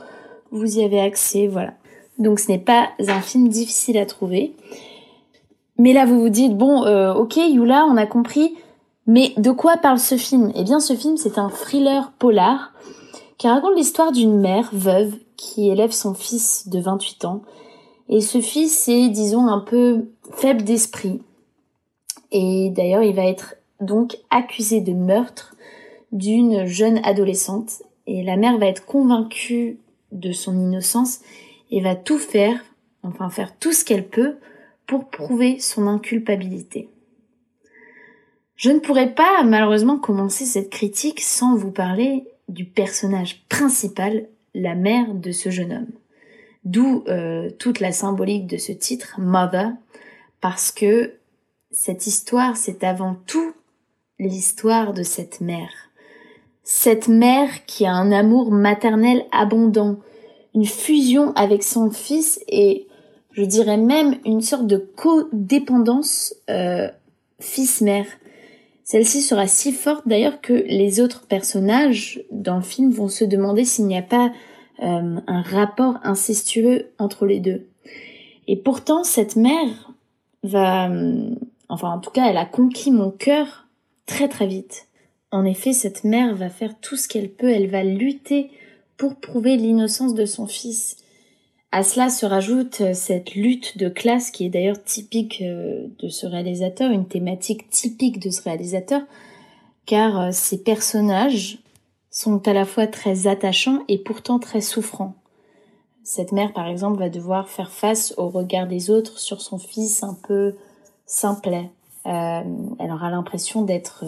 vous 0.51 0.79
y 0.79 0.85
avez 0.85 1.01
accès, 1.01 1.47
voilà. 1.47 1.75
Donc 2.19 2.41
ce 2.41 2.51
n'est 2.51 2.59
pas 2.59 2.91
un 2.99 3.21
film 3.21 3.49
difficile 3.49 3.97
à 3.97 4.07
trouver. 4.07 4.55
Mais 5.79 5.93
là 5.93 6.05
vous 6.05 6.21
vous 6.21 6.29
dites 6.29 6.57
bon 6.57 6.85
euh, 6.85 7.15
ok 7.15 7.37
Yula 7.37 7.87
on 7.89 7.97
a 7.97 8.07
compris 8.07 8.55
mais 9.07 9.33
de 9.37 9.51
quoi 9.51 9.77
parle 9.77 9.99
ce 9.99 10.17
film? 10.17 10.53
Eh 10.55 10.63
bien 10.63 10.79
ce 10.79 10.95
film 10.95 11.17
c'est 11.17 11.39
un 11.39 11.49
thriller 11.49 12.13
polar 12.19 12.73
qui 13.43 13.49
raconte 13.49 13.75
l'histoire 13.75 14.13
d'une 14.13 14.39
mère 14.39 14.71
veuve 14.73 15.17
qui 15.37 15.69
élève 15.69 15.91
son 15.91 16.15
fils 16.15 16.69
de 16.69 16.79
28 16.79 17.25
ans. 17.25 17.43
Et 18.09 18.21
ce 18.21 18.41
fils 18.41 18.89
est, 18.89 19.09
disons, 19.09 19.49
un 19.49 19.59
peu 19.59 20.11
faible 20.31 20.63
d'esprit. 20.63 21.21
Et 22.31 22.71
d'ailleurs, 22.71 23.03
il 23.03 23.17
va 23.17 23.25
être 23.25 23.57
donc 23.81 24.17
accusé 24.31 24.81
de 24.81 24.93
meurtre 24.93 25.57
d'une 26.13 26.67
jeune 26.67 27.01
adolescente. 27.05 27.83
Et 28.07 28.23
la 28.23 28.37
mère 28.37 28.59
va 28.59 28.67
être 28.67 28.87
convaincue 28.87 29.81
de 30.13 30.31
son 30.31 30.57
innocence 30.57 31.19
et 31.73 31.81
va 31.81 31.97
tout 31.97 32.19
faire, 32.19 32.63
enfin 33.03 33.29
faire 33.29 33.59
tout 33.59 33.73
ce 33.73 33.85
qu'elle 33.85 34.07
peut 34.07 34.37
pour 34.87 35.11
prouver 35.11 35.59
son 35.59 35.89
inculpabilité. 35.89 36.89
Je 38.55 38.71
ne 38.71 38.79
pourrais 38.79 39.13
pas 39.13 39.43
malheureusement 39.43 39.99
commencer 39.99 40.45
cette 40.45 40.71
critique 40.71 41.21
sans 41.21 41.57
vous 41.57 41.73
parler 41.73 42.29
du 42.49 42.65
personnage 42.65 43.45
principal 43.49 44.27
la 44.55 44.75
mère 44.75 45.15
de 45.15 45.31
ce 45.33 45.51
jeune 45.51 45.73
homme. 45.73 45.93
D'où 46.65 47.05
euh, 47.09 47.51
toute 47.59 47.81
la 47.81 47.93
symbolique 47.93 48.47
de 48.47 48.57
ce 48.57 48.73
titre, 48.73 49.17
Mother, 49.19 49.73
parce 50.41 50.71
que 50.71 51.15
cette 51.71 52.07
histoire, 52.07 52.57
c'est 52.57 52.85
avant 52.85 53.17
tout 53.27 53.55
l'histoire 54.19 54.93
de 54.93 55.03
cette 55.03 55.41
mère. 55.41 55.73
Cette 56.63 57.09
mère 57.09 57.65
qui 57.67 57.87
a 57.87 57.93
un 57.93 58.13
amour 58.13 58.53
maternel 58.53 59.25
abondant, 59.33 59.99
une 60.55 60.67
fusion 60.67 61.33
avec 61.35 61.63
son 61.63 61.91
fils 61.91 62.41
et 62.47 62.87
je 63.33 63.43
dirais 63.43 63.79
même 63.79 64.19
une 64.25 64.43
sorte 64.43 64.67
de 64.67 64.77
codépendance 64.77 66.35
euh, 66.51 66.89
fils-mère. 67.41 68.07
Celle-ci 68.85 69.23
sera 69.23 69.47
si 69.47 69.73
forte 69.73 70.07
d'ailleurs 70.07 70.41
que 70.41 70.53
les 70.53 71.01
autres 71.01 71.27
personnages 71.27 72.23
dans 72.31 72.57
le 72.57 72.63
film 72.63 72.91
vont 72.91 73.09
se 73.09 73.25
demander 73.25 73.65
s'il 73.65 73.87
n'y 73.87 73.97
a 73.97 74.03
pas 74.03 74.33
euh, 74.83 75.21
un 75.27 75.43
rapport 75.43 75.99
incestueux 76.03 76.91
entre 76.99 77.27
les 77.27 77.41
deux. 77.41 77.69
Et 78.49 78.57
pourtant, 78.57 79.05
cette 79.05 79.37
mère 79.37 79.93
va, 80.43 80.91
euh, 80.91 81.31
enfin 81.69 81.91
en 81.91 82.01
tout 82.01 82.11
cas, 82.11 82.29
elle 82.29 82.37
a 82.37 82.45
conquis 82.45 82.91
mon 82.91 83.11
cœur 83.11 83.69
très 84.07 84.29
très 84.29 84.47
vite. 84.47 84.89
En 85.31 85.45
effet, 85.45 85.73
cette 85.73 86.05
mère 86.05 86.35
va 86.35 86.51
faire 86.51 86.79
tout 86.81 86.97
ce 86.97 87.09
qu'elle 87.09 87.31
peut, 87.31 87.51
elle 87.51 87.71
va 87.71 87.85
lutter 87.85 88.51
pour 88.97 89.17
prouver 89.17 89.57
l'innocence 89.57 90.15
de 90.15 90.27
son 90.27 90.47
fils. 90.47 90.97
À 91.75 91.83
cela 91.85 92.11
se 92.11 92.27
rajoute 92.27 92.83
euh, 92.83 92.93
cette 92.93 93.35
lutte 93.35 93.79
de 93.79 93.89
classe 93.89 94.31
qui 94.31 94.45
est 94.45 94.51
d'ailleurs 94.51 94.85
typique 94.85 95.41
euh, 95.41 95.87
de 96.01 96.09
ce 96.09 96.27
réalisateur, 96.27 96.91
une 96.91 97.09
thématique 97.09 97.71
typique 97.71 98.21
de 98.21 98.29
ce 98.29 98.43
réalisateur, 98.43 99.01
car 99.87 100.21
euh, 100.21 100.29
ces 100.33 100.63
personnages 100.63 101.61
sont 102.11 102.47
à 102.47 102.53
la 102.53 102.67
fois 102.67 102.87
très 102.87 103.27
attachants 103.27 103.85
et 103.89 103.97
pourtant 103.97 104.39
très 104.39 104.61
souffrants. 104.61 105.15
Cette 106.05 106.33
mère, 106.33 106.53
par 106.53 106.67
exemple, 106.67 106.99
va 106.99 107.09
devoir 107.09 107.49
faire 107.49 107.73
face 107.73 108.13
au 108.19 108.29
regard 108.29 108.67
des 108.67 108.91
autres 108.91 109.19
sur 109.19 109.41
son 109.41 109.57
fils 109.57 110.03
un 110.03 110.15
peu 110.15 110.55
simplet. 111.07 111.71
elle 112.05 112.91
aura 112.91 113.09
l'impression 113.11 113.63
d'être 113.63 114.05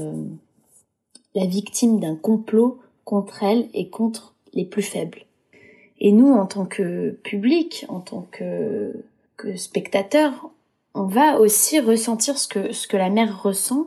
la 1.35 1.47
victime 1.47 2.01
d'un 2.01 2.17
complot 2.17 2.81
contre 3.05 3.45
elle 3.45 3.69
et 3.75 3.89
contre 3.89 4.35
les 4.53 4.65
plus 4.65 4.83
faibles. 4.83 5.25
Et 6.01 6.13
nous, 6.13 6.33
en 6.33 6.47
tant 6.47 6.67
que 6.67 7.11
public, 7.23 7.87
en 7.89 8.01
tant 8.01 8.27
que, 8.31 8.93
que 9.37 9.57
spectateur, 9.57 10.51
on 10.95 11.05
va 11.05 11.41
aussi 11.41 11.81
ressentir 11.81 12.39
ce 12.39 12.49
que, 12.49 12.73
ce 12.73 12.87
que 12.87 12.97
la 12.97 13.11
mère 13.11 13.43
ressent. 13.43 13.87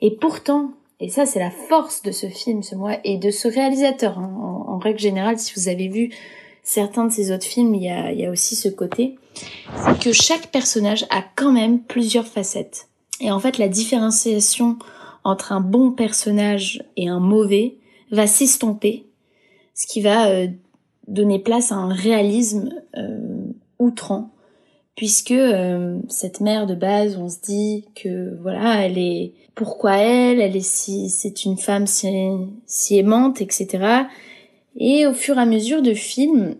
Et 0.00 0.10
pourtant, 0.10 0.72
et 1.00 1.08
ça 1.08 1.26
c'est 1.26 1.38
la 1.38 1.50
force 1.50 2.02
de 2.02 2.10
ce 2.10 2.26
film, 2.26 2.62
ce 2.62 2.74
mois, 2.74 2.98
et 3.04 3.16
de 3.16 3.30
ce 3.30 3.48
réalisateur, 3.48 4.18
hein, 4.18 4.64
en, 4.66 4.78
règle 4.78 5.00
générale, 5.00 5.38
si 5.38 5.52
vous 5.56 5.68
avez 5.68 5.88
vu 5.88 6.10
certains 6.62 7.04
de 7.04 7.12
ses 7.12 7.32
autres 7.32 7.46
films, 7.46 7.74
il 7.74 7.82
y 7.82 8.26
a, 8.26 8.30
aussi 8.30 8.54
ce 8.54 8.68
côté, 8.68 9.16
c'est 9.34 9.98
que 9.98 10.12
chaque 10.12 10.52
personnage 10.52 11.04
a 11.10 11.24
quand 11.34 11.50
même 11.50 11.80
plusieurs 11.80 12.26
facettes. 12.26 12.88
Et 13.20 13.32
en 13.32 13.40
fait, 13.40 13.58
la 13.58 13.68
différenciation 13.68 14.76
entre 15.24 15.52
un 15.52 15.60
bon 15.60 15.90
personnage 15.90 16.84
et 16.96 17.08
un 17.08 17.18
mauvais 17.18 17.74
va 18.12 18.26
s'estomper, 18.26 19.04
ce 19.74 19.86
qui 19.86 20.00
va 20.00 20.28
euh, 20.28 20.46
donner 21.08 21.38
place 21.38 21.72
à 21.72 21.76
un 21.76 21.92
réalisme 21.92 22.70
euh, 22.96 23.46
outrant, 23.78 24.30
puisque 24.94 25.32
euh, 25.32 25.98
cette 26.08 26.40
mère 26.40 26.66
de 26.66 26.74
base, 26.74 27.16
on 27.16 27.28
se 27.28 27.40
dit 27.40 27.86
que 27.94 28.36
voilà, 28.40 28.84
elle 28.84 28.98
est 28.98 29.32
pourquoi 29.54 29.96
elle, 29.96 30.40
elle 30.40 30.54
est 30.54 30.66
si 30.66 31.08
c'est 31.08 31.44
une 31.44 31.56
femme 31.56 31.86
si, 31.86 32.08
si 32.66 32.98
aimante, 32.98 33.40
etc. 33.40 34.04
Et 34.76 35.06
au 35.06 35.14
fur 35.14 35.38
et 35.38 35.40
à 35.40 35.46
mesure 35.46 35.82
de 35.82 35.94
film, 35.94 36.54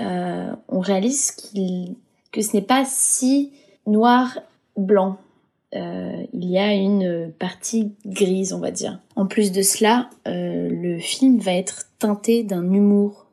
euh, 0.00 0.52
on 0.68 0.80
réalise 0.80 1.32
que 2.30 2.40
ce 2.40 2.54
n'est 2.54 2.62
pas 2.62 2.84
si 2.86 3.52
noir 3.86 4.38
blanc. 4.76 5.16
Il 5.76 6.48
y 6.48 6.56
a 6.56 6.72
une 6.72 7.32
partie 7.36 7.90
grise, 8.06 8.52
on 8.52 8.60
va 8.60 8.70
dire. 8.70 9.00
En 9.16 9.26
plus 9.26 9.50
de 9.50 9.60
cela, 9.60 10.08
le 10.24 10.98
film 11.00 11.38
va 11.38 11.52
être 11.52 11.86
teinté 11.98 12.44
d'un 12.44 12.72
humour 12.72 13.23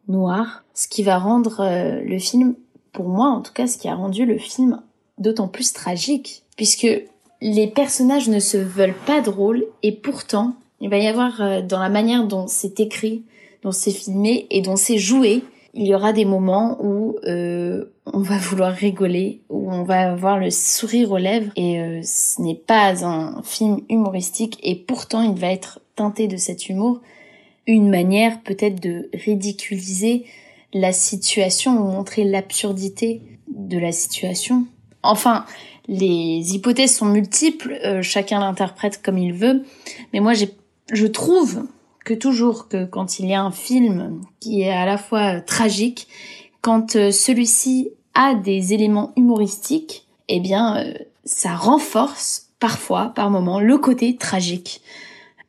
ce 0.74 0.88
qui 0.88 1.04
va 1.04 1.17
rendre 1.17 1.62
euh, 1.62 2.02
le 2.04 2.19
film, 2.19 2.56
pour 2.91 3.08
moi 3.08 3.28
en 3.28 3.41
tout 3.41 3.54
cas, 3.54 3.67
ce 3.67 3.78
qui 3.78 3.88
a 3.88 3.95
rendu 3.95 4.26
le 4.26 4.38
film 4.38 4.82
d'autant 5.17 5.47
plus 5.47 5.74
tragique, 5.74 6.43
puisque 6.58 6.88
les 7.41 7.67
personnages 7.67 8.30
ne 8.30 8.39
se 8.39 8.58
veulent 8.58 8.95
pas 9.06 9.21
drôles 9.21 9.65
et 9.84 9.91
pourtant 9.91 10.56
il 10.80 10.89
va 10.89 10.97
y 10.97 11.08
avoir 11.08 11.41
euh, 11.41 11.62
dans 11.62 11.80
la 11.80 11.89
manière 11.89 12.26
dont 12.26 12.47
c'est 12.47 12.80
écrit, 12.80 13.24
dont 13.63 13.71
c'est 13.71 13.91
filmé 13.91 14.47
et 14.50 14.62
dont 14.62 14.76
c'est 14.76 14.97
joué, 14.97 15.43
il 15.74 15.88
y 15.88 15.95
aura 15.95 16.12
des 16.12 16.26
moments 16.26 16.78
où 16.82 17.17
euh, 17.26 17.86
on 18.06 18.19
va 18.19 18.38
vouloir 18.38 18.74
rigoler, 18.74 19.41
où 19.50 19.71
on 19.71 19.84
va 19.84 20.12
avoir 20.12 20.38
le 20.38 20.50
sourire 20.50 21.12
aux 21.12 21.17
lèvres 21.17 21.52
et 21.56 22.02
ce 22.04 22.41
n'est 22.41 22.56
pas 22.56 23.06
un 23.06 23.41
film 23.43 23.80
humoristique 23.88 24.60
et 24.63 24.76
pourtant 24.76 25.21
il 25.21 25.36
va 25.36 25.52
être 25.52 25.80
teinté 25.95 26.28
de 26.28 26.38
cet 26.38 26.67
humour 26.67 27.00
une 27.67 27.89
manière 27.89 28.41
peut-être 28.41 28.82
de 28.82 29.10
ridiculiser 29.13 30.26
la 30.74 30.93
situation 30.93 31.74
ou 31.78 31.91
montrer 31.91 32.24
l'absurdité 32.24 33.21
de 33.47 33.78
la 33.78 33.91
situation. 33.91 34.65
Enfin, 35.04 35.45
les 35.88 36.56
hypothèses 36.56 36.95
sont 36.95 37.06
multiples, 37.06 37.80
euh, 37.84 38.02
chacun 38.02 38.39
l'interprète 38.39 39.02
comme 39.02 39.17
il 39.17 39.34
veut, 39.34 39.63
mais 40.13 40.19
moi 40.19 40.34
je 40.34 41.08
trouve 41.08 41.65
que 42.06 42.13
toujours 42.13 42.67
que 42.67 42.86
quand 42.86 43.19
il 43.19 43.28
y 43.28 43.34
a 43.34 43.41
un 43.41 43.52
film 43.52 44.21
qui 44.39 44.62
est 44.62 44.71
à 44.71 44.86
la 44.86 44.97
fois 44.97 45.41
tragique, 45.41 46.08
quand 46.62 46.95
euh, 46.95 47.12
celui-ci 47.12 47.91
a 48.13 48.36
des 48.36 48.74
éléments 48.74 49.13
humoristiques, 49.15 50.06
eh 50.28 50.39
bien 50.39 50.78
euh, 50.78 50.93
ça 51.26 51.56
renforce 51.56 52.50
parfois, 52.60 53.12
par 53.15 53.30
moments, 53.30 53.60
le 53.60 53.78
côté 53.78 54.15
tragique. 54.15 54.82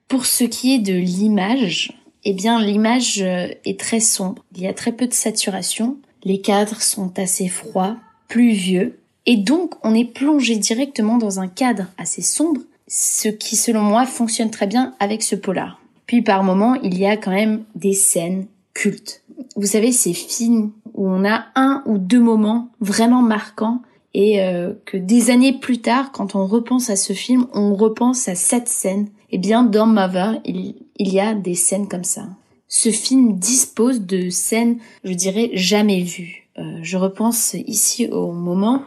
Pour 0.09 0.27
ce 0.27 0.45
qui 0.45 0.75
est 0.75 0.79
de 0.79 0.95
l'image, 0.95 2.02
eh 2.25 2.33
bien 2.33 2.61
l'image 2.61 3.21
euh, 3.23 3.49
est 3.65 3.79
très 3.79 4.01
sombre. 4.01 4.45
Il 4.55 4.63
y 4.63 4.67
a 4.67 4.75
très 4.75 4.93
peu 4.93 5.07
de 5.07 5.13
saturation. 5.13 5.97
Les 6.25 6.41
cadres 6.41 6.81
sont 6.81 7.19
assez 7.19 7.49
froids, 7.49 7.97
pluvieux. 8.29 8.99
Et 9.27 9.37
donc 9.37 9.75
on 9.83 9.95
est 9.95 10.05
plongé 10.05 10.57
directement 10.57 11.19
dans 11.19 11.41
un 11.41 11.49
cadre 11.49 11.87
assez 11.99 12.23
sombre, 12.23 12.61
ce 12.89 13.29
qui 13.29 13.57
selon 13.57 13.83
moi 13.83 14.07
fonctionne 14.07 14.51
très 14.51 14.67
bien 14.67 14.95
avec 15.01 15.23
ce 15.23 15.37
polar. 15.37 15.81
Puis 16.07 16.23
par 16.23 16.43
moments, 16.43 16.75
il 16.75 16.99
y 16.99 17.07
a 17.07 17.17
quand 17.17 17.31
même 17.31 17.65
des 17.75 17.95
scènes 17.95 18.47
cultes. 18.75 19.23
Vous 19.57 19.67
savez, 19.67 19.93
ces 19.93 20.13
films 20.13 20.73
où 20.95 21.09
on 21.09 21.25
a 21.25 21.47
un 21.55 21.83
ou 21.87 21.99
deux 21.99 22.21
moments 22.21 22.69
vraiment 22.81 23.23
marquants 23.23 23.83
et 24.15 24.43
euh, 24.43 24.73
que 24.85 24.97
des 24.97 25.31
années 25.31 25.55
plus 25.55 25.81
tard, 25.81 26.13
quand 26.13 26.35
on 26.35 26.47
repense 26.47 26.91
à 26.91 26.97
ce 26.97 27.13
film, 27.13 27.47
on 27.55 27.75
repense 27.75 28.29
à 28.29 28.35
cette 28.35 28.69
scène. 28.69 29.09
Eh 29.33 29.39
bien, 29.39 29.63
dans 29.63 29.87
Mother, 29.87 30.41
il, 30.45 30.77
il 30.99 31.13
y 31.13 31.21
a 31.21 31.35
des 31.35 31.55
scènes 31.55 31.89
comme 31.89 32.05
ça. 32.05 32.29
Ce 32.69 32.91
film 32.91 33.39
dispose 33.39 34.01
de 34.01 34.31
scènes, 34.31 34.79
je 35.05 35.13
dirais, 35.13 35.51
jamais 35.55 36.03
vues. 36.03 36.49
Euh, 36.59 36.79
je 36.83 36.97
repense 36.97 37.55
ici 37.55 38.09
au 38.09 38.33
moment 38.33 38.83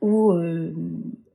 où 0.00 0.32
euh, 0.32 0.72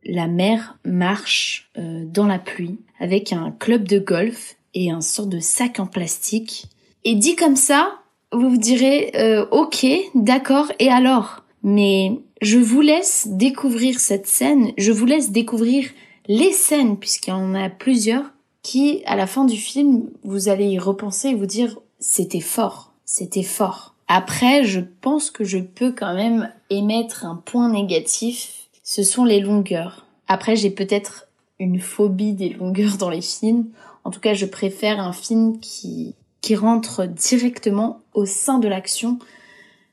la 0.06 0.28
mère 0.28 0.78
marche 0.86 1.70
euh, 1.78 2.06
dans 2.06 2.28
la 2.28 2.40
pluie 2.40 2.80
avec 3.00 3.34
un 3.34 3.52
club 3.52 3.88
de 3.88 4.00
golf 4.00 4.56
et 4.74 4.92
un 4.92 5.02
sort 5.02 5.28
de 5.28 5.40
sac 5.40 5.80
en 5.80 5.86
plastique. 5.86 6.66
Et 7.06 7.16
dit 7.16 7.36
comme 7.36 7.56
ça, 7.56 8.00
vous 8.32 8.50
vous 8.50 8.58
direz, 8.58 9.12
ok, 9.52 9.86
d'accord, 10.16 10.72
et 10.80 10.90
alors? 10.90 11.44
Mais 11.62 12.20
je 12.42 12.58
vous 12.58 12.82
laisse 12.82 13.28
découvrir 13.30 14.00
cette 14.00 14.26
scène, 14.26 14.72
je 14.78 14.92
vous 14.92 15.06
laisse 15.06 15.32
découvrir 15.32 15.90
les 16.28 16.52
scènes, 16.52 16.98
puisqu'il 16.98 17.32
y 17.32 17.34
en 17.34 17.54
a 17.54 17.70
plusieurs, 17.70 18.33
qui, 18.64 19.04
à 19.06 19.16
la 19.16 19.28
fin 19.28 19.46
du 19.46 19.58
film, 19.58 20.10
vous 20.24 20.50
allez 20.50 20.66
y 20.66 20.80
repenser 20.80 21.30
et 21.30 21.36
vous 21.36 21.46
dire 21.46 21.78
c'était 22.00 22.40
fort, 22.40 22.94
c'était 23.06 23.44
fort. 23.44 23.94
Après, 24.08 24.64
je 24.64 24.80
pense 25.02 25.30
que 25.30 25.44
je 25.44 25.60
peux 25.60 25.92
quand 25.92 26.16
même 26.16 26.52
émettre 26.70 27.26
un 27.26 27.36
point 27.36 27.70
négatif, 27.70 28.70
ce 28.84 29.04
sont 29.04 29.26
les 29.26 29.40
longueurs. 29.40 30.06
Après, 30.28 30.56
j'ai 30.56 30.72
peut-être 30.72 31.28
une 31.60 31.80
phobie 31.80 32.34
des 32.34 32.50
longueurs 32.50 32.98
dans 32.98 33.10
les 33.10 33.22
films. 33.22 33.68
En 34.04 34.12
tout 34.12 34.20
cas, 34.20 34.34
je 34.34 34.46
préfère 34.46 35.00
un 35.00 35.14
film 35.14 35.60
qui, 35.60 36.16
qui 36.42 36.56
rentre 36.56 37.06
directement 37.06 38.02
au 38.14 38.26
sein 38.26 38.60
de 38.60 38.68
l'action. 38.68 39.20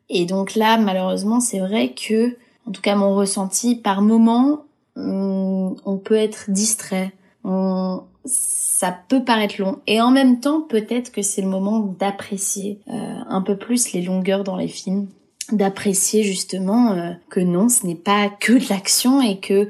Et 0.09 0.27
donc 0.27 0.55
là, 0.55 0.77
malheureusement, 0.77 1.41
c'est 1.41 1.61
vrai 1.61 1.95
que, 1.95 2.37
en 2.67 2.73
tout 2.73 2.83
cas, 2.83 2.97
mon 2.97 3.15
ressenti, 3.15 3.77
par 3.77 4.03
moment, 4.03 4.65
on 4.97 6.01
peut 6.03 6.17
être 6.17 6.51
distrait. 6.51 7.13
Ça 8.25 8.97
peut 9.09 9.25
paraître 9.25 9.57
long. 9.59 9.79
Et 9.87 10.01
en 10.01 10.11
même 10.11 10.41
temps 10.41 10.61
peut-être 10.61 11.13
que 11.13 11.23
c'est 11.23 11.43
le 11.43 11.49
moment 11.49 11.81
d'apprécier 11.81 12.81
euh, 12.89 13.15
un 13.29 13.43
peu 13.43 13.57
plus 13.57 13.93
les 13.93 14.03
longueurs 14.03 14.45
dans 14.45 14.57
les 14.57 14.69
films 14.69 15.09
d'apprécier 15.53 16.23
justement 16.23 16.93
euh, 16.93 17.11
que 17.29 17.41
non 17.41 17.69
ce 17.69 17.87
n'est 17.87 17.95
pas 17.95 18.29
que 18.29 18.53
de 18.53 18.69
l'action 18.71 19.21
et 19.21 19.39
que 19.39 19.69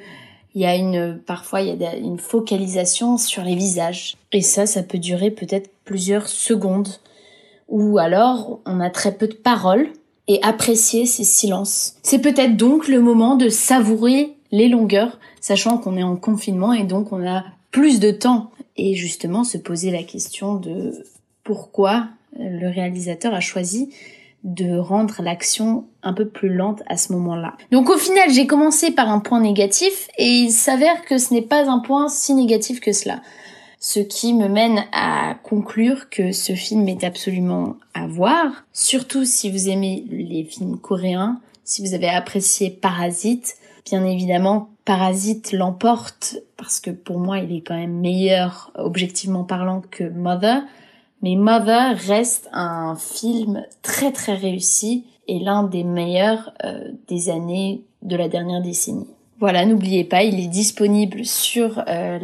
il 0.54 0.62
y 0.62 0.66
a 0.66 0.74
une 0.74 1.18
parfois 1.24 1.62
il 1.62 1.80
y 1.80 1.86
a 1.86 1.96
une 1.96 2.18
focalisation 2.18 3.16
sur 3.16 3.42
les 3.42 3.54
visages. 3.54 4.16
Et 4.32 4.42
ça 4.42 4.66
ça 4.66 4.82
peut 4.82 4.98
durer 4.98 5.30
peut-être 5.30 5.70
plusieurs 5.84 6.28
secondes. 6.28 6.88
Ou 7.68 7.98
alors 7.98 8.60
on 8.66 8.80
a 8.80 8.90
très 8.90 9.12
peu 9.12 9.28
de 9.28 9.34
paroles 9.34 9.88
et 10.26 10.40
apprécier 10.42 11.06
ces 11.06 11.24
silences. 11.24 11.94
C'est 12.02 12.20
peut-être 12.20 12.56
donc 12.56 12.88
le 12.88 13.00
moment 13.00 13.36
de 13.36 13.48
savourer 13.48 14.36
les 14.52 14.68
longueurs, 14.68 15.18
sachant 15.40 15.78
qu'on 15.78 15.96
est 15.96 16.02
en 16.02 16.16
confinement 16.16 16.72
et 16.72 16.84
donc 16.84 17.12
on 17.12 17.26
a 17.26 17.44
plus 17.70 18.00
de 18.00 18.10
temps 18.10 18.50
et 18.76 18.94
justement 18.94 19.44
se 19.44 19.58
poser 19.58 19.90
la 19.90 20.02
question 20.02 20.54
de 20.54 21.04
pourquoi 21.44 22.08
le 22.38 22.68
réalisateur 22.68 23.34
a 23.34 23.40
choisi 23.40 23.90
de 24.44 24.78
rendre 24.78 25.20
l'action 25.22 25.84
un 26.02 26.14
peu 26.14 26.26
plus 26.26 26.48
lente 26.48 26.82
à 26.86 26.96
ce 26.96 27.12
moment-là. 27.12 27.56
Donc 27.72 27.90
au 27.90 27.98
final, 27.98 28.30
j'ai 28.30 28.46
commencé 28.46 28.90
par 28.90 29.10
un 29.10 29.18
point 29.18 29.40
négatif 29.40 30.08
et 30.16 30.28
il 30.28 30.50
s'avère 30.50 31.04
que 31.04 31.18
ce 31.18 31.34
n'est 31.34 31.42
pas 31.42 31.68
un 31.68 31.80
point 31.80 32.08
si 32.08 32.32
négatif 32.34 32.80
que 32.80 32.92
cela. 32.92 33.20
Ce 33.78 34.00
qui 34.00 34.34
me 34.34 34.48
mène 34.48 34.84
à 34.92 35.36
conclure 35.42 36.10
que 36.10 36.32
ce 36.32 36.54
film 36.54 36.88
est 36.88 37.04
absolument 37.04 37.76
à 37.94 38.06
voir, 38.06 38.64
surtout 38.72 39.24
si 39.24 39.50
vous 39.50 39.68
aimez 39.68 40.04
les 40.10 40.44
films 40.44 40.78
coréens, 40.78 41.40
si 41.64 41.82
vous 41.82 41.94
avez 41.94 42.08
apprécié 42.08 42.70
Parasite. 42.70 43.56
Bien 43.86 44.04
évidemment, 44.04 44.68
Parasite 44.90 45.52
l'emporte 45.52 46.38
parce 46.56 46.80
que 46.80 46.90
pour 46.90 47.20
moi, 47.20 47.38
il 47.38 47.54
est 47.54 47.60
quand 47.60 47.76
même 47.76 48.00
meilleur 48.00 48.72
objectivement 48.74 49.44
parlant 49.44 49.84
que 49.88 50.02
Mother. 50.02 50.64
Mais 51.22 51.36
Mother 51.36 51.96
reste 51.96 52.48
un 52.52 52.96
film 52.96 53.64
très 53.82 54.10
très 54.10 54.34
réussi 54.34 55.04
et 55.28 55.38
l'un 55.38 55.62
des 55.62 55.84
meilleurs 55.84 56.52
euh, 56.64 56.90
des 57.06 57.30
années 57.30 57.84
de 58.02 58.16
la 58.16 58.28
dernière 58.28 58.62
décennie. 58.62 59.06
Voilà, 59.38 59.64
n'oubliez 59.64 60.02
pas, 60.02 60.24
il 60.24 60.40
est 60.40 60.48
disponible 60.48 61.24
sur 61.24 61.84
euh, 61.86 62.18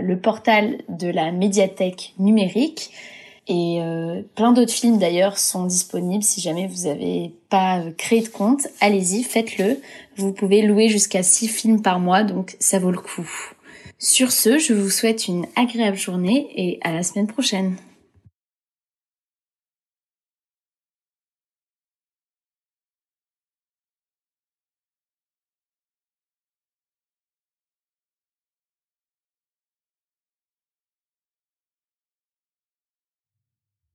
le 0.00 0.14
portal 0.14 0.78
de 0.88 1.08
la 1.08 1.32
médiathèque 1.32 2.14
numérique 2.20 2.92
et 3.48 3.82
euh, 3.82 4.22
plein 4.34 4.52
d'autres 4.52 4.72
films 4.72 4.98
d'ailleurs 4.98 5.38
sont 5.38 5.66
disponibles 5.66 6.22
si 6.22 6.40
jamais 6.40 6.68
vous 6.68 6.84
n'avez 6.86 7.32
pas 7.48 7.82
créé 7.98 8.20
de 8.20 8.28
compte. 8.28 8.68
Allez-y, 8.80 9.24
faites-le. 9.24 9.80
Vous 10.16 10.32
pouvez 10.32 10.62
louer 10.62 10.88
jusqu'à 10.88 11.22
6 11.22 11.48
films 11.48 11.82
par 11.82 11.98
mois, 11.98 12.22
donc 12.22 12.56
ça 12.60 12.78
vaut 12.78 12.92
le 12.92 12.98
coup. 12.98 13.28
Sur 13.98 14.32
ce, 14.32 14.58
je 14.58 14.74
vous 14.74 14.90
souhaite 14.90 15.28
une 15.28 15.46
agréable 15.56 15.96
journée 15.96 16.50
et 16.56 16.78
à 16.82 16.92
la 16.92 17.02
semaine 17.02 17.26
prochaine. 17.26 17.76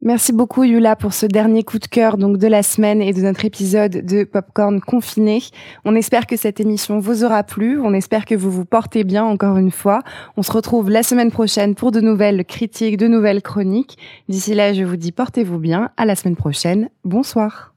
Merci 0.08 0.32
beaucoup 0.32 0.63
Yula 0.63 0.96
pour 0.96 1.12
ce 1.12 1.26
dernier 1.26 1.63
coup 1.63 1.80
de 1.80 1.86
cœur 1.86 2.15
donc 2.15 2.38
de 2.38 2.48
la 2.48 2.63
semaine 2.63 3.02
et 3.02 3.12
de 3.12 3.20
notre 3.20 3.43
épisode 3.43 4.06
de 4.06 4.24
Popcorn 4.24 4.80
confiné. 4.80 5.43
On 5.84 5.96
espère 5.96 6.28
que 6.28 6.38
cette 6.38 6.62
émission 6.62 7.00
vous 7.00 7.26
aura 7.26 7.43
plu, 7.43 7.78
on 7.82 7.93
espère 7.93 8.24
que 8.24 8.34
vous 8.34 8.50
vous 8.50 8.63
portez 8.63 9.04
bien 9.04 9.26
encore 9.26 9.58
une 9.58 9.70
fois. 9.70 10.04
On 10.38 10.43
se 10.43 10.52
retrouve 10.54 10.89
la 10.89 11.04
semaine 11.04 11.30
prochaine 11.30 11.76
pour 11.76 11.91
de 11.91 12.00
nouvelles 12.00 12.46
critiques, 12.46 12.96
de 12.96 13.10
nouvelles 13.10 13.41
chroniques. 13.41 13.98
D'ici 14.30 14.54
là, 14.54 14.72
je 14.72 14.86
vous 14.86 14.96
dis 14.96 15.12
portez-vous 15.12 15.60
bien, 15.60 15.89
à 15.98 16.06
la 16.06 16.15
semaine 16.15 16.38
prochaine. 16.38 16.88
Bonsoir. 17.04 17.74